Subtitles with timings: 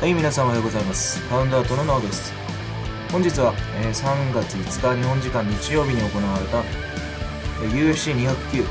[0.00, 1.20] はい、皆さんおはようございます。
[1.28, 2.32] パウンドアートのノアです。
[3.12, 3.52] 本日は、
[3.82, 6.60] えー3月5日日本時間日曜日に行われた、
[7.62, 8.62] えー UFC209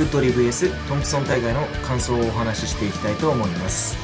[0.00, 3.96] ウッドリー VS トンプソン大会の感想をお話ししていきたいと思います。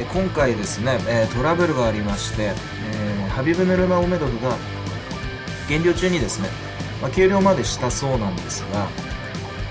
[0.00, 2.54] えー今回ですね、えトラブルがありまして、
[2.94, 4.56] えハビブ・ヌルマオメドフが
[5.68, 6.48] 減量中にですね、
[7.02, 8.88] まあ、計量までしたそうなんですが、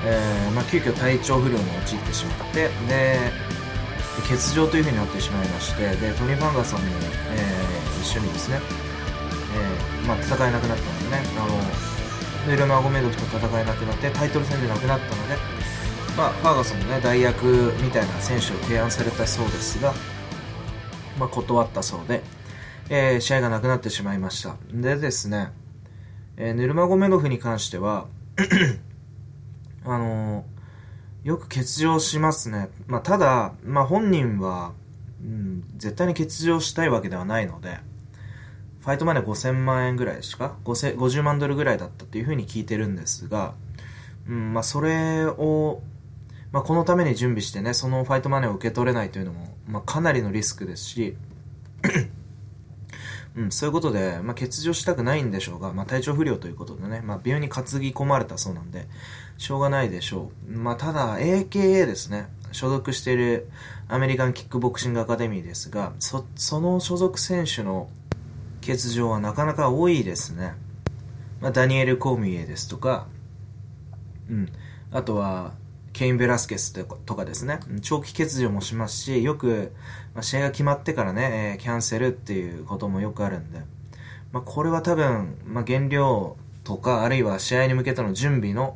[0.06, 3.45] えーまあ、急遽体調不良に陥ってしまってで
[4.24, 6.86] 欠場というふうになってしまいましてでトニー・ファンガーさんも、
[7.32, 8.60] えー一緒にですね、
[9.58, 11.48] えーまあ、戦えなくなったのでねあ
[12.48, 15.36] のヌルマゴメドフと戦えなくなってタイトル戦でなくなったので、
[16.16, 19.92] まあ、ファーガソンもね代役みたいな選手を提案されたそうですが、
[21.20, 22.22] まあ、断ったそうで、
[22.92, 24.56] えー試合がなくなってしまいました。
[24.72, 25.50] でですね、
[26.38, 28.06] えーヌルマゴメドフに関しては
[29.84, 30.55] あのー
[31.26, 32.70] よく欠場しますね。
[32.86, 34.74] まあ、ただ、まあ、本人は、
[35.24, 37.80] うん、絶対に欠場したいわけではないので、
[38.82, 43.56] ファイトマネー5000万円ぐらいですか？50万ドルぐらいだったっていうふうに聞いてるんですが、
[44.30, 45.82] うん、まあ、それを、
[46.52, 51.16] まあ、このために準備してね、そのファイトマネーを受け取れないというのも、まあ、かなりのリスクですし、
[53.36, 58.88] うん、そういうことで、まあ、欠場したくないんでしょうが、まあ、体調不良ということでね、まあ、病院に担ぎ込まれたそうなんで、
[59.38, 60.52] しょうがないでしょう。
[60.52, 63.50] まあ、ただ、AKA ですね、所属している
[63.88, 67.90] アメリカンキックボクシングアカデミーですが、そ、その所属選手の
[68.62, 70.54] 欠場はなかなか多いですね。
[71.42, 73.08] まあ、ダニエル・コーミエですとか、
[74.30, 74.52] うん、
[74.92, 75.54] あとは、
[75.96, 76.74] ケイン・ベラスケス
[77.06, 79.72] とかですね、長期欠場もしますし、よく、
[80.14, 83.60] まあ、試合が決まってからね、えーキャンセルっていうこともよくあるんで、
[84.34, 86.36] まあ、これは多分、まあ、減量
[86.66, 88.76] とか、あるいは試合に向けての準備の、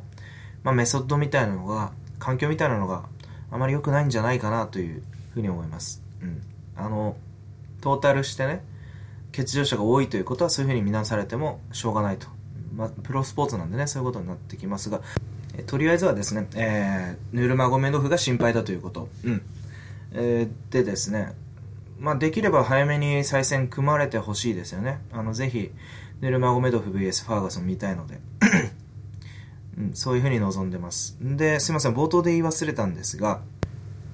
[0.64, 3.04] まあ、メソッドみたいなのが、環境みたいなのが
[3.50, 5.02] あまり良くないんじゃないかなという
[5.34, 6.02] ふうに思います。
[6.22, 6.42] うん。
[6.76, 7.16] あの、
[7.80, 8.62] トータルしてね、
[9.34, 12.26] 欠場者が多いということはそういうふうに見なされてもしょうがないと。
[12.74, 15.00] まあ、プロスポーツなんでね、そういうことになってきますが、
[15.56, 19.08] えとりあえずはですね、えー、ヌルマゴメドフが心配だということ。
[19.24, 19.42] うん。
[20.12, 21.32] えーでですね、
[21.98, 25.00] まあ、できれば早めに再戦組まれてほしいですよね。
[25.12, 25.70] あの、ぜひ、
[26.20, 28.20] ヌルマゴメドフ VS ファーガソン見たいので。
[29.80, 31.16] うん、そういうふうに望んでます。
[31.20, 33.40] で、すいません、冒頭で言い忘れたんですが、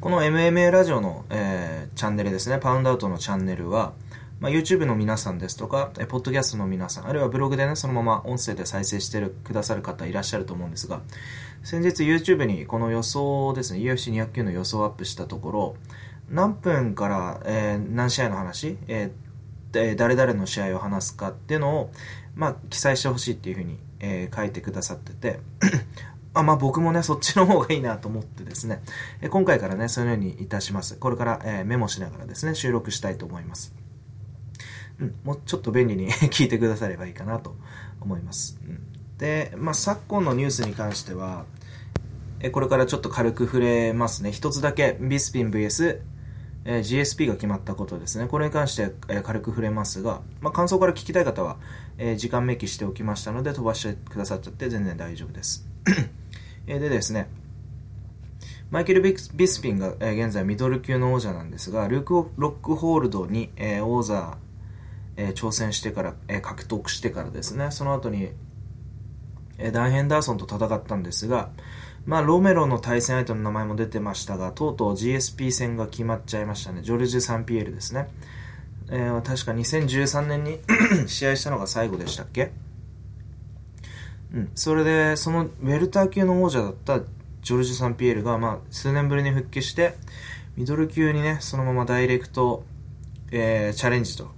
[0.00, 3.94] この MMA ラジオの、えーチャンネルですね、パウンドアウトのチャンネルは、
[4.38, 11.00] まあ、YouTube の皆さんですとか、えーポッドキャストの皆さん、あるいはブログでね、そのまま音声で再生してるくださる方いらっしゃると思うんですが、
[11.64, 15.76] 先日 YouTube にこの予想ですね、UFC209 の予想をアップしたところ、
[16.30, 19.26] 何分から、えー何試合の話、えー
[19.72, 21.90] 誰々の試合を話すかっていうのを、
[22.36, 25.40] まあ、記載してほしいっていうふうに、えー書いてくださってて、
[26.34, 28.82] あまあ僕もね、そっちの方がいいなと思ってですね、
[29.22, 30.96] え今回からね、そのようにいたします。
[30.96, 33.74] これから、えメモしながらですね、収録したいと思います。
[35.00, 37.56] うん、もうちょっと便利に 聞いてくださればいいかなと
[38.00, 38.58] 思います。
[38.62, 38.80] うん、
[39.16, 41.46] で、まあ昨今のニュースに関しては、
[42.40, 44.30] えこれからちょっと軽く触れますね。
[44.30, 46.00] 一つだけ、ビスピン VS、
[46.68, 48.26] え GSP が決まったことですね。
[48.26, 51.58] これに関して、え軽く触れますが、まあ、感想から聞きたい方は、
[51.96, 55.66] え時間明記しておきましたので飛ばしてくださっちゃって全然大丈夫です。
[56.66, 57.28] えでですね、
[58.70, 64.36] マイケル・ビスピンが、え現在ミドル級の王者なんですが、ルーク・ロックホールドに、えー王座、
[65.16, 68.30] え挑戦してから、え獲得してからですね、その後に、
[69.58, 71.50] えーダン・ヘンダーソンと戦ったんですが、
[72.06, 76.82] まあ、ロメロの対戦相手の名前も出てましたが、とうとう GSP 戦が決まっちゃいましたね。
[76.82, 78.08] ジョルジュ・サンピエールですね。
[78.88, 80.60] えー確か2013年に
[81.08, 82.52] 試合したのが最後でしたっけ？
[84.32, 84.50] うん。
[84.54, 87.00] それで、そのウェルター級の王者だった
[87.42, 89.94] ジョルジュ・サンピエールが、まあ、数年ぶりに復帰して、
[90.56, 92.64] ミドル級にね、そのままダイレクト、
[93.32, 94.30] えーチャレンジと、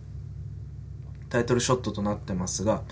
[1.28, 2.82] タイトルショットとなってますが、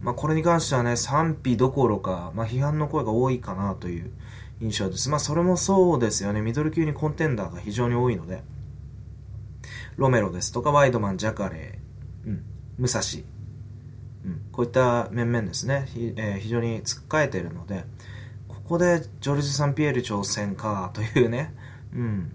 [0.00, 4.12] まあ、これに関してはね、賛否どころか、まあ、批判の声が多いかなという
[4.60, 5.10] 印象です。
[5.10, 6.40] まあ、それもそうですよね。
[6.40, 8.42] ミドル級にコンテンダーが非常に多いので、
[9.96, 12.44] ロメロですとか、ワイドマン、ジャカレー、うん、
[12.78, 13.00] 武蔵、
[14.24, 17.84] うん、こういった面々ですね、えー非常に突っかえているので、
[18.46, 21.54] ここでジョルジュ・サンピエール挑戦かというね、
[21.92, 22.32] うん、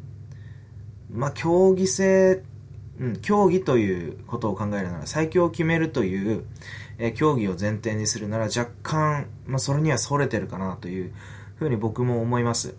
[1.09, 2.43] まあ、競技性、
[2.99, 6.45] うん、競技ということを考えるなら、最強を決めるという、
[6.97, 11.13] えー競技を前提にするなら若干、まあ、それには逸れてるかなという
[11.55, 12.75] ふうに僕も思います。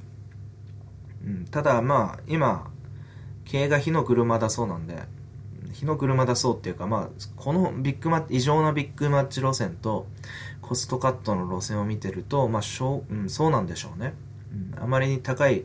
[1.27, 2.71] うん、ただ、まあ、今、
[3.45, 5.03] 経営が火の車だそうなんで、
[5.73, 10.07] 火の車だそうっていうか、まあ、このビッグマッチ、異常なビッグマッチ路線と、
[10.63, 14.15] コストカットの路線を見てると、まあ、しょう、うん、そうなんでしょうね。
[14.77, 15.65] うん、あまりに高い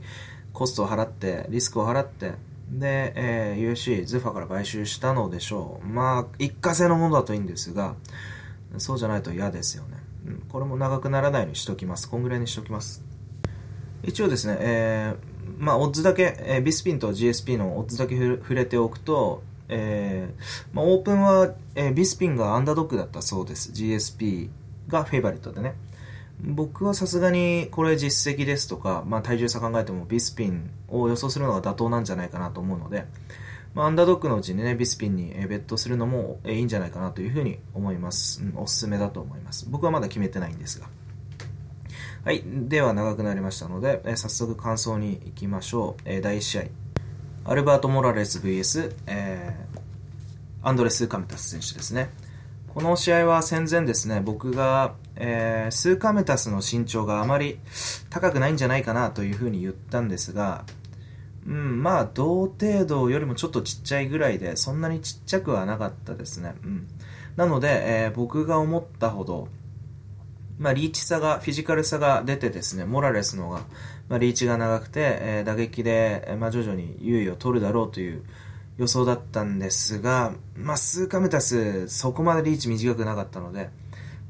[0.52, 2.34] コストを払って、リスクを払って、
[2.69, 5.88] で、えー、UFC ズファから買収したのでしょう。
[5.88, 7.95] まあ一過性のものだといいんですが
[8.77, 9.98] そうじゃないと嫌ですよね、
[10.50, 12.10] これも長くならないようにしときます。
[12.10, 13.04] こんぐらいにしときます。
[14.04, 23.71] 一応ですね、えー、まあオッズだけ、えー、ビスピンと GSP のオッズだけ触れておくとえーまあ、オープンは、えー、ビスピンがアンダードックだったそうです。
[23.71, 24.50] GSP
[24.88, 25.75] がフェイバリットでね。
[26.41, 33.06] 僕はさすがにこれ実績ですとか、まあ、体重差考えてもビスピンを予想するのが妥当なんじゃないかなと思うので、
[33.74, 39.68] まあ、アンダードックのうちにねビスピンにベットするのもいいんじゃないかなというふうに思います、うん、おすすめだと思います。
[39.69, 40.88] 僕はまだ決めてないんですが。
[42.24, 42.44] はい。
[42.45, 46.63] では長くなりましたので、え、早速感想に行きましょう、え、第1試合。
[47.45, 49.80] アルバート・モラレス VS、えー、
[50.62, 52.09] アンドレス・カメタス選手ですね。
[52.74, 57.60] この試合は戦前ですね、僕が、えー、スーカメタスの身長があまり
[58.10, 60.66] 高くないんじゃないかなというふうに言ったんですが、
[61.48, 66.54] うん、まあ、同程度よりもちょっとちっちゃいぐらいで、そんなにちっちゃくはなかったですね。
[66.63, 66.88] うん。
[67.36, 69.48] なので、えー、僕が思ったほど、
[70.60, 73.62] まあ、リーチ差が、フィジカル差が出てですね、モラレスの方が、
[74.10, 78.24] まあ、リーチが長くて、えー、打撃で、まあ、徐々に優位を取るだろうという
[78.80, 83.70] 予想だったんですが、まあ、スーカメタス、そこまでリーチ短くなかったので、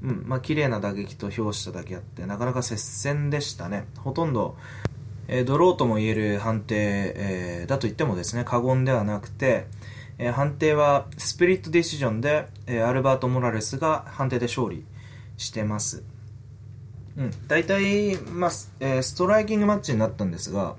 [0.01, 3.85] うん、まあ、綺麗な打撃と評しただけあって、なかなか接戦でしたね。
[3.99, 4.57] ほとんど、
[5.27, 9.67] えー、ドローとも言える判定、えー、だと言ってもですね、過言ではなくて、
[10.17, 14.83] えー、判定はスプリットディシジョンで、え、アルバート・モラレスが判定で勝利
[15.37, 16.03] してます。
[17.17, 20.75] うん、大体、まあえ、ストライキングマッチになったんですが、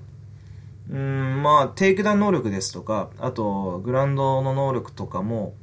[0.89, 5.55] うん、まあ、テイクダウン能力ですとか、あと、グラウンドの能力とかも、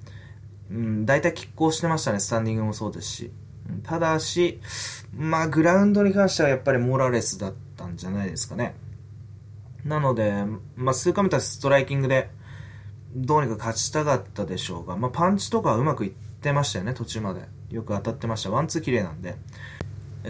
[0.70, 3.32] うん、大体拮抗してましたね、スタンディングもそうですし。
[3.82, 4.61] ただし、
[5.15, 8.75] まあ、グラウンドに関してはやっぱりモラレスだったんじゃないですかね。
[9.85, 10.44] なので、
[10.76, 12.31] まあ、数回見たストライキングで、
[13.14, 17.43] どうにか勝ちたかったでしょうが、まあ、パンチとかはうまくいってましたよね、途中まで。
[17.71, 18.50] よく当たってました。
[18.50, 19.37] ワンツー綺麗なんで。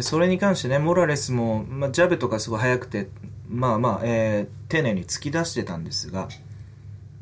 [0.01, 3.09] それに関してね、モラレスも、まあ、ジャブとかすごい速くて、
[3.49, 6.29] まあまあ、えー、丁寧に突き出してたんですが、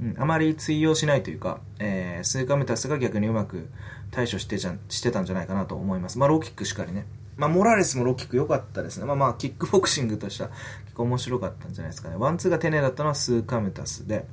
[0.00, 3.69] うん、あまり通用しないというか、えー、スーカメタスが逆にうまく
[4.11, 6.19] 対処してじゃしてたんじゃないかなと思います。
[6.19, 7.06] まあ、ローキックしかりね。
[7.37, 9.06] まあ、モラレスもローキック良かったですね。
[9.06, 10.50] まあまあ、キックボクシングとしては
[10.84, 12.17] 結構面白かったんじゃないですかね。
[12.19, 14.26] ワンツーが丁寧だったのはスーカメタスで、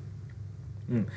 [0.90, 1.08] うん。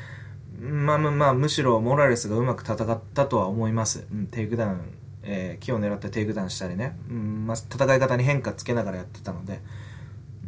[0.60, 4.06] まあまあまあ、むしろモラレスがうまく戦ったとは思います。
[4.12, 4.80] うん、テイクダウン、
[5.22, 6.96] えー、機を狙ってテイクダウンしたりね。
[7.08, 9.60] うん、まあ、戦い方に変化つけながらやってたので、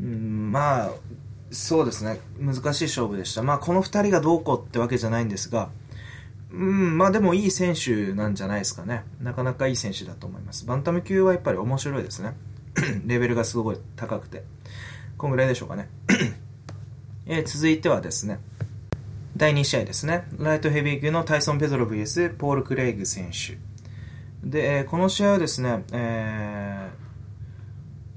[0.01, 0.91] うん、まあ、
[1.51, 2.21] そうですね。
[2.39, 3.43] 難しい勝負でした。
[3.43, 5.71] まあ、この2人がどうこうってわけじゃないんですが、
[6.51, 9.05] うん、まあでもいい選手なんじゃないですかね。
[9.21, 10.65] なかなかいい選手だと思います。
[10.65, 12.35] バンタム級はやっぱり面白いですね。
[13.05, 14.45] レベルがすごい高くて。
[15.19, 15.89] こんぐらいでしょうかね。
[17.27, 18.41] え、続いてはですね、
[19.37, 20.27] 第2試合ですね。
[20.39, 23.59] ライトヘビー級のタイソン・ペドロ VS ポール・クレイグ選手。
[24.43, 27.08] で、この試合はですね、えー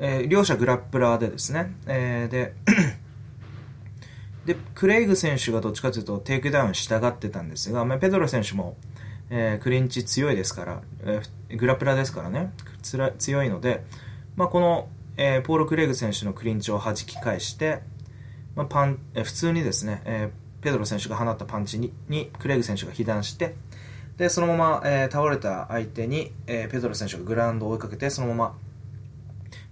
[0.04, 2.54] えー、両者グラップラーでですね、えー、で
[4.46, 8.76] で、クレイグ選手がどっちかというとテイクダウンしたがってたんですが、まあ、ペドロ選手も、
[9.30, 13.84] えー、クリンチ強いですから、えー、グラップラーですからね、つら強いので、
[14.36, 17.82] まあ、この、えー、ポール・クレイグ選手のクリンチを弾き返して、
[18.56, 23.56] まあパンえー、普通にですね、えー、ペドロ選手が放ったパンチににクレイグ選手が被弾して、
[24.18, 28.56] でそのまま、えー、倒れた相手に、えー、ペドロ選手がグラウンドを追いかけて、そのまま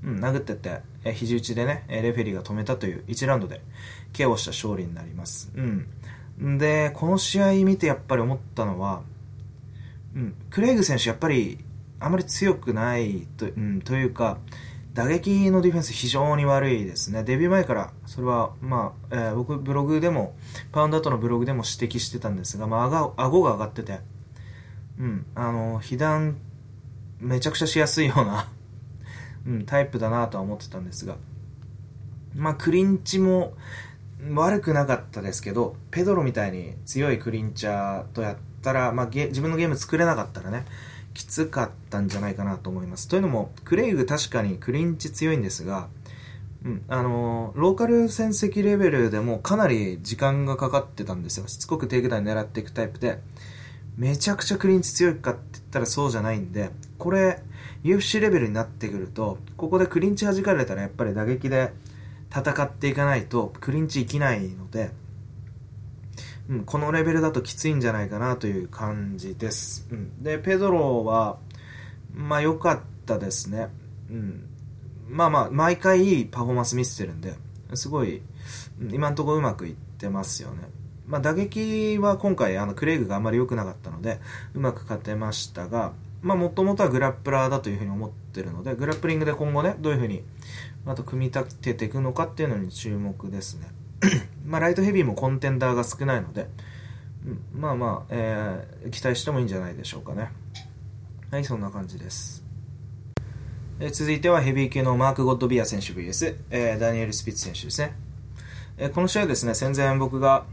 [0.03, 3.61] うん、殴ってって、え肘打ちでね、レフェリーが止めたという1ラウンドで
[4.13, 5.51] KO した勝利になります。
[5.55, 5.61] う
[6.41, 6.57] ん。
[6.57, 9.01] で、この試合見てやっぱり思ったのは、
[10.15, 11.59] うん、クレイグ選手やっぱり
[11.99, 14.37] あまり強くないと,、うん、というか、
[14.93, 17.23] 打撃のディフェンス非常に悪いですね。
[17.23, 20.35] デビュー前から、それは、まあ、えー、僕ブログでも、
[20.71, 23.99] パウンド後のブログでも指摘してたんですが、まあ、顎顎が上がってて、
[24.99, 26.37] うん、あの、被弾、
[27.19, 28.49] めちゃくちゃしやすいような
[29.49, 31.15] うん、タイプだなとは思ってたんですが、
[32.35, 33.53] まあ、クリンチも
[34.31, 40.65] 悪くなかったですけど、ペドロみたいに強いクリンチャーとやったら、まあ、自分のゲーム作れなかったらね、
[41.13, 43.07] きつかったんじゃないかなと思います。
[43.07, 45.87] というのも、クレイグ確かにクリンチ強いんですが、
[46.63, 51.47] うん、あのー、ローカル戦績レベルでもかなり時間がかかってたんですよ。
[51.47, 53.19] しつこくテイクダウン狙っていくタイプで、
[53.97, 57.41] めちゃくちゃクリンチ強いかって言ったらそうじゃないんで、これ、
[57.83, 61.71] UFC レベルになってくると、ここでクリンチ弾かれたらやっぱり打撃で
[62.35, 64.91] 戦っていかないとクリンチ生きないので、
[66.49, 69.87] うん、このレベルだときついんじゃないかなという感じです。
[69.91, 71.37] うん、で、ペドロは、
[72.13, 73.69] まあ良かったですね。
[74.09, 74.49] うん。
[75.07, 77.35] まあまあ、毎回いいパフォーマンス見せてるんで、
[77.73, 78.21] すごい、
[78.91, 80.69] 今んとこうまくいってますよね。
[81.09, 84.19] まあ、打撃は今回あのクレイグがあんまり良くなかったので
[84.53, 90.23] うまく勝てましたがまあもともとはグラップラーだというふうに思ってるのでグラップリングで今後ねどういうふうに
[90.85, 93.67] あと組み立てていくのかっていうのに注目ですね。
[94.45, 96.47] まあライトヘビーもコンテンダーが少ないので、
[97.53, 100.31] まあまあ、えー、期待してもいいんじゃないでしょうかね。
[101.31, 102.43] はいそんな感じです。
[103.81, 107.93] え続いてはヘビー級のマーク・ゴッドビア選手 VS、えー、ダニエル・スピッツ選手ですね、
[108.77, 110.43] え、この試合ですね戦前僕が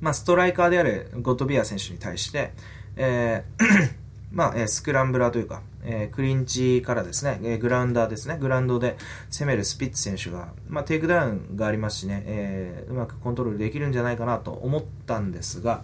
[0.00, 2.52] まあ、ストライカーであるゴッドビア選手に対して、
[2.96, 3.97] えー
[4.30, 8.96] まあ、スクランブラーというか、えー、クリンチからですね、えー、グラウンダーですね、グラウンドで
[9.30, 15.82] 攻めるスピッツ選手が、まあ、テイクダウンがありますしね、えー、うまくコントロールできるんじゃないかなと思ったんですが、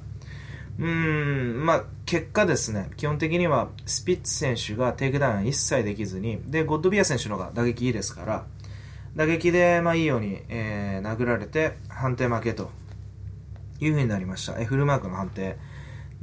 [0.78, 8.44] うーん、まあ、結果ですね、基本的にはスピッツ選手がテイクダウン一切できずに、で、ゴッドビア選手の方が打撃いいですから、
[9.16, 12.70] 打撃で、まあ、いいように、えー、殴られて判定負けと
[13.80, 14.60] いうふうになりました。
[14.60, 15.56] えフルマークの判定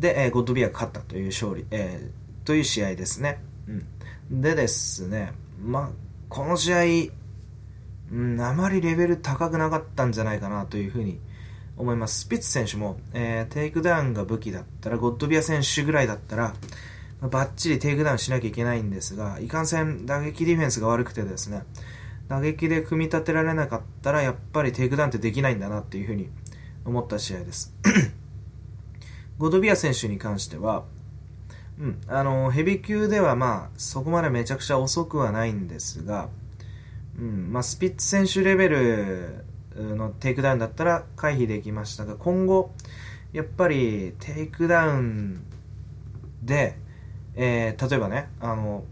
[0.02, 3.40] で、えー、ゴッドビアが勝ったという勝利、えー、という試合ですね。
[3.68, 5.32] うん、でですね、
[5.64, 5.90] まあ、
[6.28, 7.12] この試合、
[8.12, 11.20] うん、あまりレベル高くなかったんじゃないかなというふうに
[11.78, 12.22] 思います。
[12.22, 16.56] スピッツ選手も、えー、テイクダウンが武器だったら、ゴッドビア選手ぐらいだったら、
[17.22, 21.62] まあ、バッチリテイクダウンしなきゃいけないんですが、いかんせん打撃ディフェンスが悪くてですね、
[22.28, 26.30] 打撃で組み立てられなかったら、やっぱりテイクダウンってできないんだなっていうふうに
[26.86, 27.76] 思った試合です。
[29.42, 30.84] ゴドビア選手に関しては、
[31.80, 36.30] うん、あのヘビー級ではまあそこまでめちゃくちゃ遅くはないんですが、
[37.18, 39.46] うんまあ、スピッツ選手レベル
[39.76, 42.70] のテイクダウンだったら回避できましたが今後
[43.34, 45.44] やっぱりテイクダウン
[46.44, 46.78] で、
[47.34, 48.84] えー、例えばねあの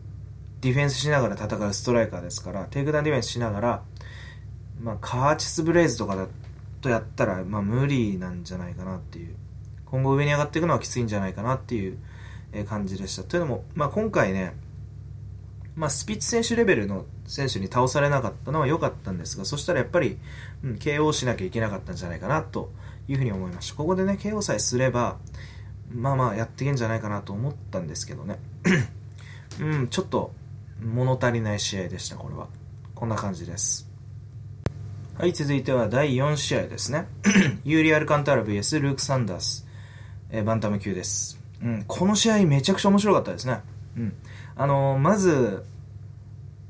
[0.62, 3.84] ディフェンスしながら戦うストライカーですからテイクダウンディフェンスしながら、
[4.82, 6.26] まあ、カーチスブレイズとかだ
[6.82, 9.36] とやったら、まあ、無理なんじゃないかなっていう。
[9.92, 11.98] 今後上に上がっていくのはきついんじゃないかなっていう
[12.68, 13.24] 感じでした。
[13.24, 14.54] というのも、まあ、今回ね、
[15.76, 20.18] まあ、スピッツ選手レベルの選手に倒されなかったのは良かったんですがそしたらやっぱり、
[20.64, 22.72] うん、KO しなきゃいけなかったんじゃないかなと
[23.08, 23.76] いうふうに思いました。
[23.76, 25.18] ここでね KO さえすれば
[25.92, 28.40] まあまあやっていけんじゃないかなと思ったんですけどね。
[29.60, 30.34] うんちょっと
[30.82, 32.48] 物足りない試合でしたこれは。
[32.96, 33.90] こんな感じです。
[35.18, 37.08] はい、続いては第4試合ですね。
[37.66, 39.68] ユーリ・アルカンターラ VS ルーク・サンダース、
[40.32, 41.84] えー、バンタム級です、うん。
[41.88, 43.62] この試合めちゃくちゃ面白かったですね。
[43.98, 44.14] うん。
[44.56, 45.64] あのー、まず、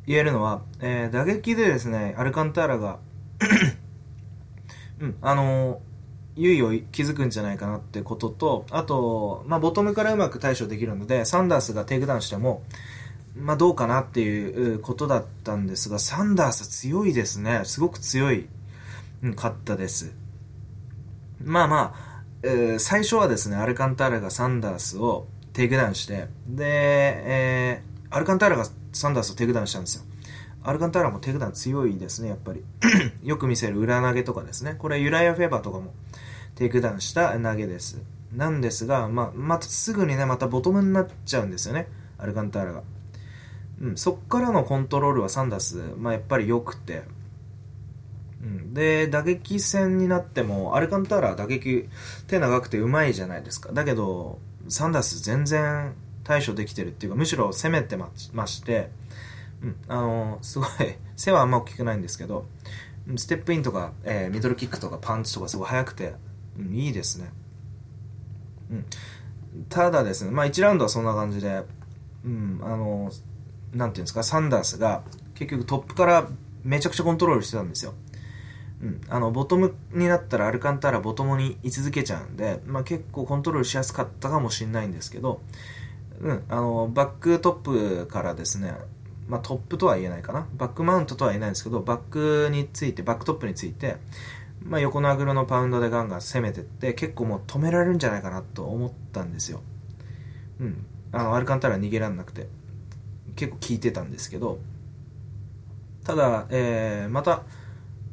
[0.06, 3.00] 言えるのは、えー、打撃でですね、アルカンターラが
[5.00, 12.64] うん、あのー、優位を築くんじゃないかなってことと、あと、まあ、ボトムからうまく対処できるので、サンダースがテイクダウンしても、
[13.36, 17.62] まあ、どうかなっていうことだったんですが、サンダース強いですね。
[17.64, 18.48] すごく強い、
[19.24, 20.14] うん、かったです。
[21.42, 22.09] まあまあ、
[22.42, 30.04] えー、最初はですね、アルカンターラがサンダースをテイクダウンして、で、えー、アルカンターラがサンダースをテイクダウンしたんですよ。
[30.64, 32.64] アルカンターラもテイクダウン強いですね、やっぱり。
[33.24, 34.76] よく見せる裏投げとかですね。
[34.78, 35.94] これユライア・フェーバーとかも
[36.56, 38.02] テイクダウンした投げです。
[38.34, 42.84] なんですが、まあ、またすぐにね、またボトムになっちゃうんですよね、アルカンターラが。
[43.82, 47.04] うん、そっからのコントロールはサンダース、まあ、やっぱり良くて、
[48.42, 51.90] うん、で打撃戦になってもアルカンターラ打撃
[52.28, 53.72] 手長くてうまいじゃないですか。
[53.74, 55.94] だけどサンダース全然
[56.24, 58.12] 対処できてるっていうかむしろ攻めてま
[58.48, 58.92] して、
[59.62, 60.68] うん、あのすごい
[61.16, 62.46] 背はあんま大きくないんですけど
[63.16, 66.14] ステップインとか、えー、ミドルキックとかパンチとかすごい速くて、
[66.58, 67.32] うん、いいですね、
[68.72, 68.86] うん、
[69.70, 71.64] ただですねまあ1ラウンドはそんな感じで、
[72.24, 73.12] うん、あの
[73.74, 75.04] なんていうんですか、サンダースが
[75.36, 76.28] 結局トップから
[76.64, 77.94] めちゃくちゃコントロールしてたんですよ。
[78.82, 85.42] うん、あのボトムになったらアルカンターラボトムに居続けちゃうんで、まあ、結構コントロールしやすかったかもしれないんですけど、
[86.22, 88.74] うん、あのバックトップからですね、
[89.28, 90.48] まあ、トップとは言えないかな。
[90.58, 93.98] バックマウントとは言えないんですけどバックについてバックトップについて、
[94.64, 99.62] まあ、横のアグロのパウンドでガンガン攻めてって結構もう止められるんじゃないかなと思ったんですよ、
[100.60, 102.48] うん、あのアルカンターラ逃げられなくて
[103.36, 104.60] 結構聞いてたんですけど
[106.04, 107.44] ただ、えー、また、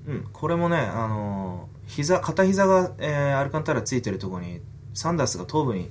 [0.06, 4.60] うん、これもね、あの、膝片膝が、えー、アルカンタラついてるとこに
[4.94, 5.90] サンダースが頭部に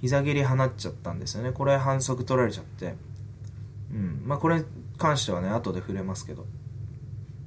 [0.00, 1.52] 膝蹴り放っちゃったんですよね。
[1.52, 2.94] これ反則取られちゃって、
[3.92, 4.22] うん。
[4.24, 4.64] まあ、これに
[4.98, 6.46] 関してはね後で触れますけど、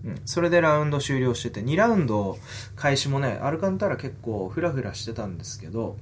[0.05, 2.37] うん、それでラウンド終了してて2ラウンド
[2.75, 5.97] 開始もねアルカンタラ結構フラフラしてたんですけど、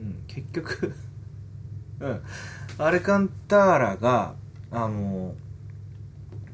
[0.00, 0.94] うん、結局
[2.00, 2.22] うん、
[2.78, 4.34] アルカンターラが
[4.70, 5.34] あの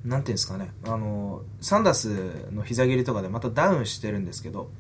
[0.07, 4.71] なんていうんですかねあのサンダースの膝蹴りとかでまたダウンしてるんですけど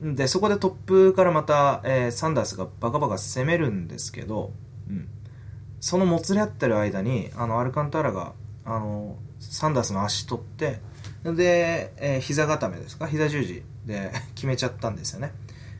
[0.00, 4.52] で、そこでトップからまた、えー、サンダースがバカバカ攻めるんですけど、
[4.88, 5.08] うん。
[5.80, 8.32] そのもつれ合ってる間に、あの、アルカンタラが、
[8.64, 10.80] あの、サンダースの足取って、
[11.24, 13.08] で、えー、膝固めですか？
[13.08, 15.32] 膝十字で 決めちゃったんですよね。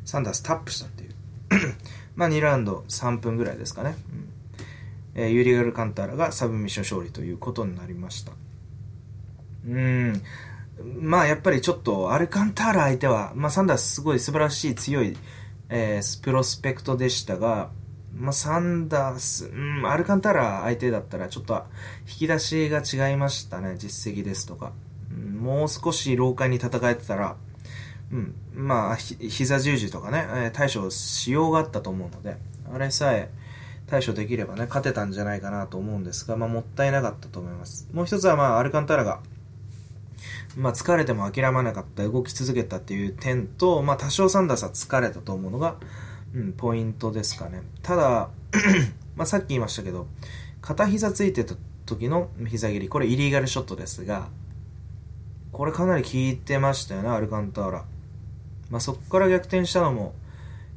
[0.05, 1.15] サンダースタップしたっていう。
[2.17, 3.95] まあ2ラウンド3分ぐらいですかね。
[4.13, 4.29] うん
[5.15, 8.33] えー、ユリガル・カンタラがサブミッション勝利ということになりました。
[9.69, 10.23] うん。
[11.01, 15.17] まあやっぱりちょっとアルカンターラ相手は、まあサンダースすごい素晴らしい強い、
[15.69, 17.71] えー、プロスペクトでしたが、
[18.17, 21.65] まあサンダース、うん、アルカンターラ相手だったらちょっと
[22.09, 24.73] 引き出しが違いましたね、実績ですとか。
[25.11, 27.37] うん、もう少し老化に戦えてたら、
[28.11, 32.37] うん、まあ、膝十字とかね、えー、対処しようがあったと思うので、
[32.73, 33.31] あれさえ
[33.87, 37.89] 対処できればね、勝てたんじゃないかなと思うんですが、まあ、もったいなかったと思います。
[37.93, 39.21] もう一つは、まあ、アルカンタラが、
[40.59, 45.77] まあ、疲れても諦めなかった、動き続けたっていう点と、まあ、多少サンダースは疲れたと思うのが、
[46.35, 47.63] うん、ポイントですかね。
[47.81, 48.29] ただ、
[49.15, 50.09] まあ、さっき言いましたけど、
[50.61, 51.55] 片膝ついてた
[51.87, 54.31] 時の膝切り、これイリーガルショットですが、
[55.53, 57.85] これかなり効いてましたよね、アルカンターラ。
[58.69, 60.13] まあ、そこから逆転したのも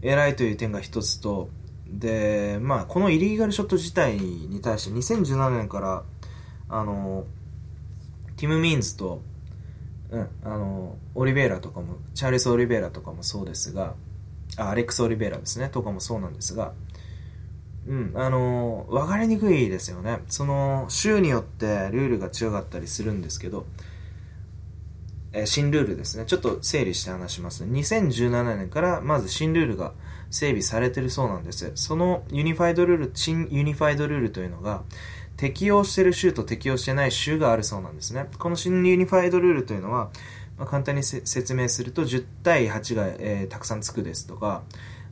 [0.03, 1.49] 偉いという点が一つと、
[1.87, 6.03] で、まあ、このイリーガルショット自体に対して2017年から、
[6.69, 7.25] あの、
[8.37, 9.23] ティム・ミーンズと、
[10.11, 13.95] うん、あの、オリベイラとかも、チャーレス・オリベイラとかもそうですが、
[14.57, 16.73] あ、アレックス・オリベイラですね、とかもそうなんですが、
[17.87, 20.19] うん、あの、分かりにくいですよね。
[20.27, 23.65] その、州によってルールが違かったりするんですけど、
[25.33, 26.25] えー、新ルールですね。
[26.25, 27.63] ちょっと整理して話します。
[27.63, 29.93] 2017年からまず新ルールが
[30.29, 31.71] 整備されてるそうなんです。
[31.75, 34.83] そのユニファイドルール、新ユニファイドルールというのが、
[35.41, 38.27] 適用してる州と適用してない州があるそうなんですね。
[38.37, 40.11] この新ユニファイドルールというのは、
[40.55, 44.61] まあ、簡単に説明すると10対8が、えー、たくさんつくですとか、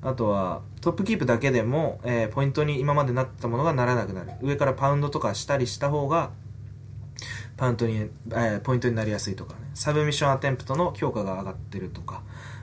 [0.03, 4.33] あとはトップキープだけでも、えー、ポイントに今までなったものがならなくなる。
[4.43, 6.29] 上からパウンドとかしたりした方が、
[7.57, 12.21] パウントに、えー、ポイントになりやすいとかね、サブミッションアテンプトの評価が上がってるとか、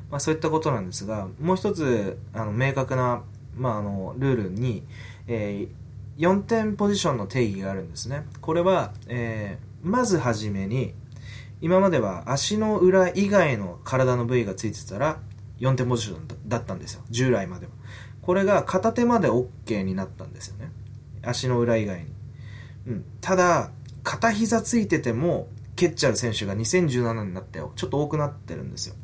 [0.09, 3.25] まあそういったことなんですが、もう一つ、あの、明確な、
[3.57, 4.85] まああの、ルールに、
[5.27, 5.86] えー、
[6.19, 8.27] 4点ポジションの定義があるんですね。
[8.41, 10.95] これは、えー、まずはじめに、
[11.61, 15.19] 今までは足の裏以外の体の部位がついてたら
[15.61, 17.03] 4点ポジションだったんですよ。
[17.11, 17.73] 従来までは。
[18.23, 20.71] これが片手まで OK になったんですよね。
[21.23, 22.13] 足の裏以外に。
[22.89, 23.05] うん。
[23.21, 23.71] ただ、
[24.03, 28.95] 片膝ついてても蹴っちゃう選手が2017年になってちょっと多くなってるんですよ。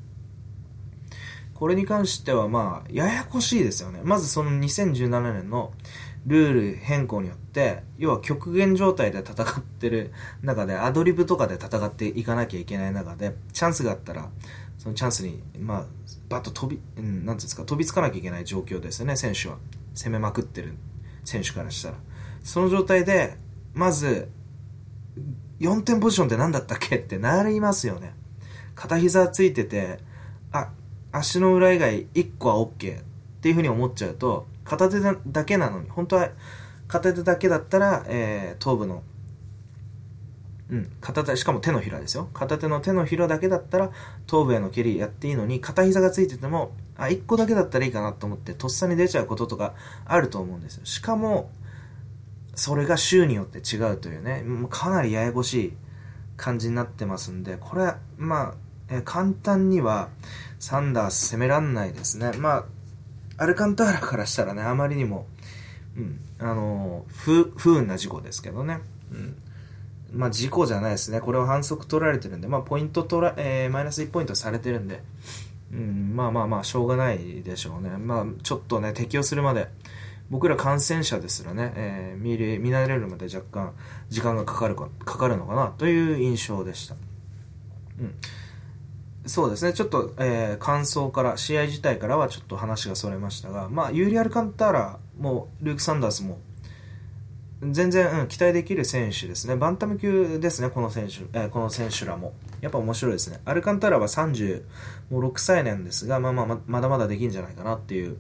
[1.55, 4.01] これに関してはまあ、ややこしいですよね。
[4.03, 5.73] まずその2017年の
[6.27, 14.31] ルール変更によって、要は極限状態で戦ってる中で、アドリブとかで戦っていかなきゃいけない中で、チャンスがあったら、
[14.79, 15.85] そのチャンスに、まあ、
[16.29, 19.59] バッと飛び、うん、なんていうんですか、飛びつかなきゃいけない状況ですよね、選手は。
[19.95, 20.75] 攻めまくってる
[21.25, 21.97] 選手からしたら。
[22.43, 23.37] その状態で、
[23.75, 24.29] まず、
[25.61, 26.97] 4点ポジションって何だったっけ？
[26.97, 28.15] ってなりますよね。
[28.75, 29.99] 片膝ついてて、
[30.51, 30.71] あ、
[31.13, 33.03] 足の裏以外1個は OK っ
[33.41, 36.31] ていうふうに思っちゃうと、片手だけなのに、本当は
[36.89, 39.03] 片手だけだったら、えー、頭部の、
[40.71, 42.29] うん、片手、しかも手のひらですよ。
[42.35, 43.91] 片手の手のひらだけだったら、
[44.27, 50.85] 頭部への蹴りやっていいのに、片膝がついてても、あ、1個だけだったらいいかなと思って、とっさに出ちゃうこととかあると思うんですよ。
[50.85, 51.51] しかも、
[52.55, 55.73] それが州によって違うというね、かなりややこしい
[56.37, 58.55] 感じになってますんで、これ、ま
[58.91, 60.11] あ、簡単には
[60.59, 62.33] サンダース攻めらんないですね。
[62.37, 62.65] まあ、
[63.43, 65.27] アルカンターラからしたらね、あまりにも、
[65.97, 68.79] うん、あの不、不運な事故ですけどね。
[69.11, 69.37] うん。
[70.13, 71.21] まあ、事故じゃないですね。
[71.21, 75.03] これは反則取られてるんで、まあ、ポイント取ら、えー、マイナス1ポイントされてるんで、
[75.73, 77.91] うん、まあまあまあ、しょうがないでしょうね。
[77.91, 79.69] まあ、ちょっとね、適用するまで、
[80.31, 83.75] 僕ら感染者ですらね、えー、見れ見慣れるまで若干
[84.09, 86.95] 時間がかかるかかかるのかなという印象でした。
[88.01, 88.15] うん
[89.27, 96.41] そうですね、ちょっと、えー、感想から、試合自体からはちょっと話がそれましたが、まあ、ユーリ・アルカンターラも、ルーク・サンダースも、
[97.71, 99.55] 全然、うん、期待できる選手ですね。
[99.55, 102.33] バンタム級ですね、この選手、えー、この選手らも。
[102.61, 103.41] やっぱ面白いですね。
[103.45, 104.63] アルカンターラは36
[105.37, 108.17] 歳なんですが、まあまあ、まだまだできんじゃないかなっていう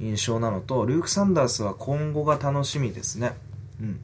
[0.00, 3.32] 印象なのと、ルーク・サンダースは今後が楽しみですね。
[3.80, 4.00] うん。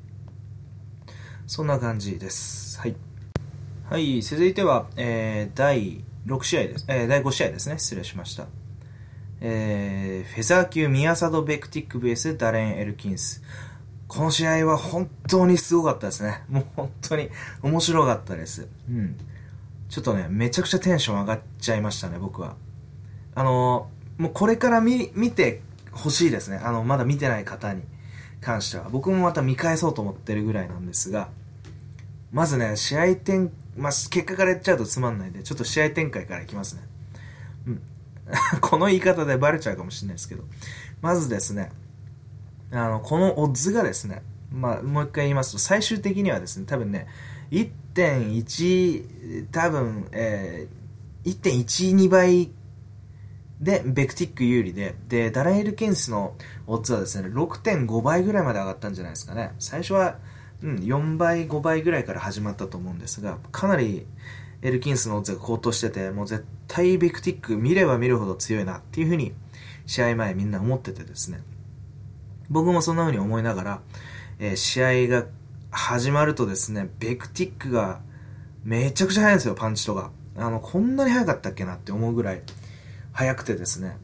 [1.47, 2.79] そんな感じです。
[2.79, 2.97] はい。
[3.89, 6.85] はい、続いては、えー、第6試合です。
[6.89, 7.79] えー、第5試合ですね。
[7.79, 8.47] 失礼しました。
[9.41, 13.43] えー、フェザー級ミアサド・ベクティック VS ダレン・エルキンス。
[14.09, 16.43] この試合は本当にすごかったですね。
[16.49, 17.31] もう本当に
[17.63, 18.69] 面白かったです。
[18.89, 19.17] うん。
[19.89, 22.57] ちょっとね、めちゃくちゃテンション上がっちゃいましたね、僕は。
[23.35, 23.89] あの、
[24.19, 25.63] もうこれから見、見て
[25.93, 26.59] ほしいですね。
[26.63, 27.83] あの、まだ見てない方に
[28.41, 28.89] 関しては。
[28.91, 31.31] 僕もまた見返そうと思ってるぐらいなんですが、
[32.33, 36.83] まずね、試合展、まあ、結果から言っちゃうとつまんないんで、ちょっと試合展開からいきますね。
[37.67, 37.83] うん。
[38.61, 40.45] この言い方でバレちゃうかもしれないですけど、
[41.01, 41.71] まずですね、
[42.71, 47.07] あの、このオッズがですね、まあ、もう一回言いますと、最終的にはですね、多分ね、
[47.51, 52.51] 1.1、多分、えー、1.12倍
[53.61, 56.35] で、ベクティック有利で、で、ダラエル・ケンスの
[56.67, 59.53] オッズはですね、6.5倍ぐらいまで上がったんじゃないですかね。
[59.59, 60.19] 最初は、
[60.63, 64.07] うん、4倍、5倍ぐらいから始まったと思うんですが、かなり
[64.63, 69.33] エルキンスのオッズが高騰してて、もう絶対ベクティック見れば見るほど強いなっていうふうに、
[69.87, 71.41] 試合前みんな思っててですね。
[72.51, 73.81] 僕もそんな風に思いながら、
[74.39, 75.27] えー、試合が
[75.71, 78.01] 始まるとですね、ベクティックが
[78.65, 80.11] めちゃくちゃ速いんですよ、パンチとか。
[80.37, 82.43] あの、こんなに速かったっけなって思うぐらい
[83.13, 83.97] 速くてですね、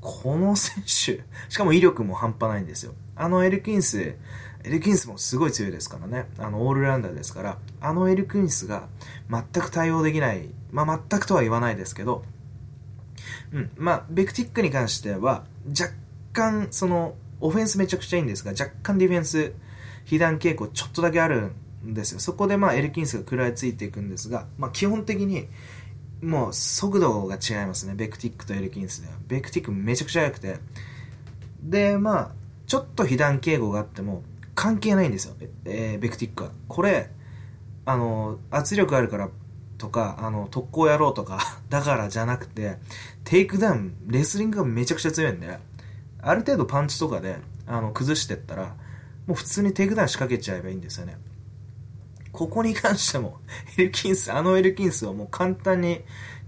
[0.00, 2.94] この選手、しかも威力も半端ないんですよ。
[3.16, 4.16] あのエルキンス、
[4.64, 6.26] エルキンスもすごい強いですからね。
[6.38, 8.88] あの、オールラウンダーですから、あのエルキンスが
[9.30, 12.24] 全く対応できない、まあ、全くとは言わないですけど、
[13.52, 15.92] うん、まあ、ベクティックに関しては、若
[16.32, 19.52] 干、その、オフェンスめちゃくちゃいいんですが、若干ディフェンス、
[20.04, 21.52] 被弾傾向ちょっとだけある
[21.84, 22.20] んですよ。
[22.20, 25.48] そこでまあエルキンスが食らいついていくんですが、まあ基本的に
[26.22, 27.94] もう速度が違いますね。
[27.94, 29.14] ベクティックとエルキンスでは。
[29.26, 30.58] ベクティックめちゃくちゃ速くて。
[31.62, 32.30] で、まあ、
[32.66, 34.22] ちょっと被弾警護があっても
[34.54, 35.34] 関係ないんですよ。
[35.64, 36.50] えー、ベクティックは。
[36.66, 37.10] これ、
[37.84, 39.30] あの、圧力あるから
[39.78, 41.38] とか、あの、特攻野郎とか
[41.70, 42.78] だからじゃなくて、
[43.24, 45.58] テイクダウン、レスリングがめちゃくちゃ強いんで、
[46.20, 48.74] ある程度パンチとかで、あの、崩してったら、
[49.26, 51.16] もう普通にテイクダウン仕掛けちゃえばいいんですよね。
[52.38, 53.40] ここに関しても、
[53.76, 56.02] エルキンス、あのエルキンスをもう簡単に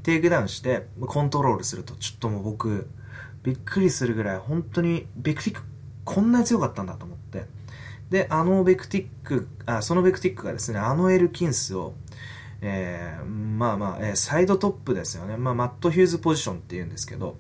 [0.05, 2.88] テイクダウンして、コントロールすると、ちょっともう僕、
[3.42, 5.64] びっくりするぐらい、本当に、ベクティック、
[6.05, 7.46] こんなに強かったんだと思って。
[8.09, 11.94] で、あのベクティック、あ、そのベクティックがですね、あのエルキンスを、
[12.61, 15.37] えー、まあまあ、えー、サイドトップですよね。
[15.37, 17.37] まあ、マットヒューズポジションって言うんですけど、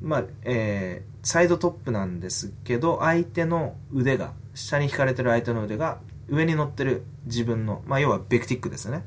[0.00, 9.04] まあ、えー、サイドトップなんですけど、相手の腕が、下に引かれてる相手の腕が、上に乗ってる自分の、まあ、要はベクティックですね。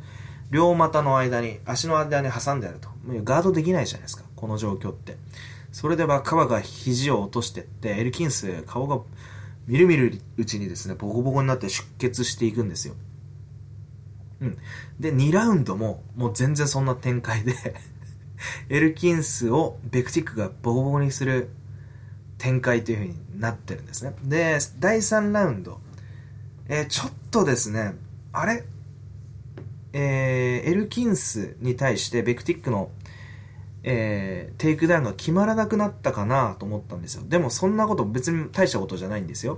[0.52, 2.90] 両股の間に、足の間に挟んであると。
[3.06, 5.18] もうガードできないじゃないですか、この状況って。
[5.72, 9.00] それでバッカバが肘を落としてって、エルキンス、顔が
[9.68, 12.96] みるみるうちにですね、ボコボコになって出血していくんですよ。
[14.42, 14.58] うん。
[15.00, 17.54] で、2ラウンドも、もう全然そんな展開で
[18.70, 21.50] エルキンスをベクティックがボコボコにする
[22.40, 24.16] 展開という風になってるんですね。
[24.24, 25.80] で、第3ラウンド、
[26.72, 27.96] えー、ちょっとですね、
[28.32, 28.64] あれ？
[29.92, 32.92] えー、エルキンスに対してベクティックの、
[33.82, 37.24] えー、テイクダウンが決まらなくなったかなと思ったんですよ。
[37.28, 39.58] でもそんなこと別に大したことじゃないんですよ。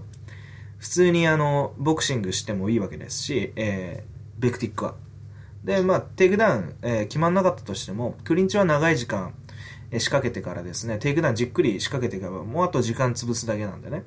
[0.77, 4.95] 普通にあの、ボクシングしてもいいわけですし、えー、ベクティックは。
[5.65, 9.33] で、まあ、テイクダウン、えー、決まんなかったとしても、クリンチは長い時間、
[9.91, 14.03] えー、仕掛けてからですね、テイクダウンじっくり仕掛けてから、もうあと時間潰すだけなんでね。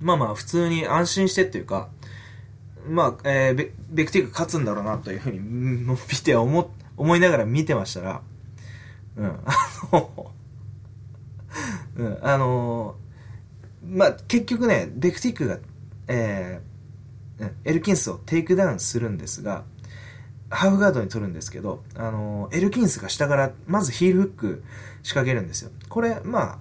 [0.00, 1.88] まあまあ、普通に安心してっていうか、
[2.86, 8.22] まあ、えー、ベベクティック勝つんだろうなというふうに見て思、思いながら見てましたら、
[9.16, 9.34] うん、あ
[9.92, 10.32] の
[11.96, 12.96] うん、あの、
[13.84, 15.58] まあ、結局ね、ベクティックが、
[16.06, 19.64] えー、エルキンスをテイクダウンするんですが、
[20.50, 24.64] ハーフガードに取るんですけど、あの、エルキンスが下から、まずヒールフック
[25.02, 25.70] 仕掛けるんですよ。
[25.88, 26.58] これ、まあ、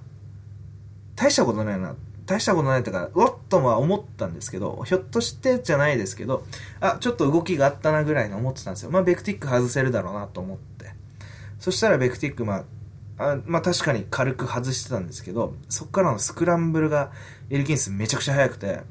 [1.15, 1.95] 大したことないな。
[2.27, 6.43] 大したことないとか、うわっとは思ったんですけど、ひょっとしてじゃないですけど、
[6.81, 8.91] あ、ちょっと動きがあったなぐらいに思ってたんですよ。
[8.91, 10.91] まあ、ベクティック外せるだろうなと思って。
[11.57, 12.65] そしたらベクティック、ま
[13.17, 17.11] あ、あまあ確かに軽く外してたんですけど、そっからのスクランブルが
[17.49, 18.81] エルキンスめちゃくちゃ速くて、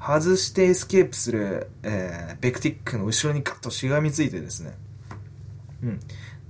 [0.00, 4.72] 外してエスケープする、えー、ベクティックの後ろにガッとしがみついてですね、
[5.82, 6.00] うん。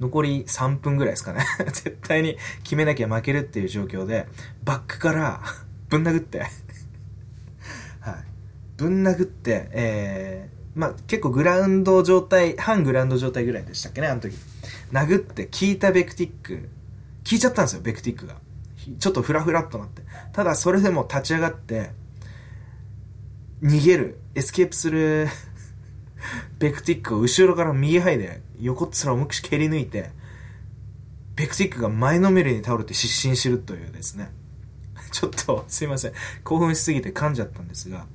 [0.00, 1.44] 残り3分ぐらいですかね。
[1.66, 4.26] 絶対に決めなきゃ負けるっていう状況で、
[4.64, 5.42] バックから
[5.88, 6.50] ぶん殴ってはい。
[8.76, 14.36] ぶん殴って、えー、まあ、結構グラウンド状態、半グラウンド状態ぐらいでしたっけね、あの時。
[14.92, 16.68] 殴って効いたベクティック、
[17.28, 18.36] 効いちゃったんですよ、ベクティックが。
[18.98, 20.02] ちょっとフラフラっとなって。
[20.32, 21.90] ただそれでも立ち上がって、
[23.62, 25.26] 逃げる、エスケープする
[26.58, 30.10] ベクティックを後ろから右ハイで横っ面をむくし蹴り抜いて、
[31.34, 34.30] ベクティックが前のめりに倒れて失神するというですね。
[35.12, 36.12] ちょっとすいません。
[36.44, 38.06] 興奮しすぎて噛んじゃったんですが、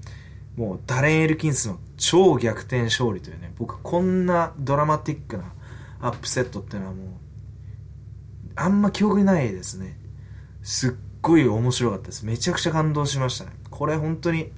[0.55, 5.53] もうダレン・エルキンスの超逆転勝利というね、僕こんなドラマティックな
[5.99, 7.07] アップセットっていうのはもう、
[8.55, 9.97] あんま記憶にないですね。
[10.61, 12.25] すっごい面白かったです。
[12.25, 13.51] めちゃくちゃ感動しましたね。
[13.71, 14.51] これ本当に、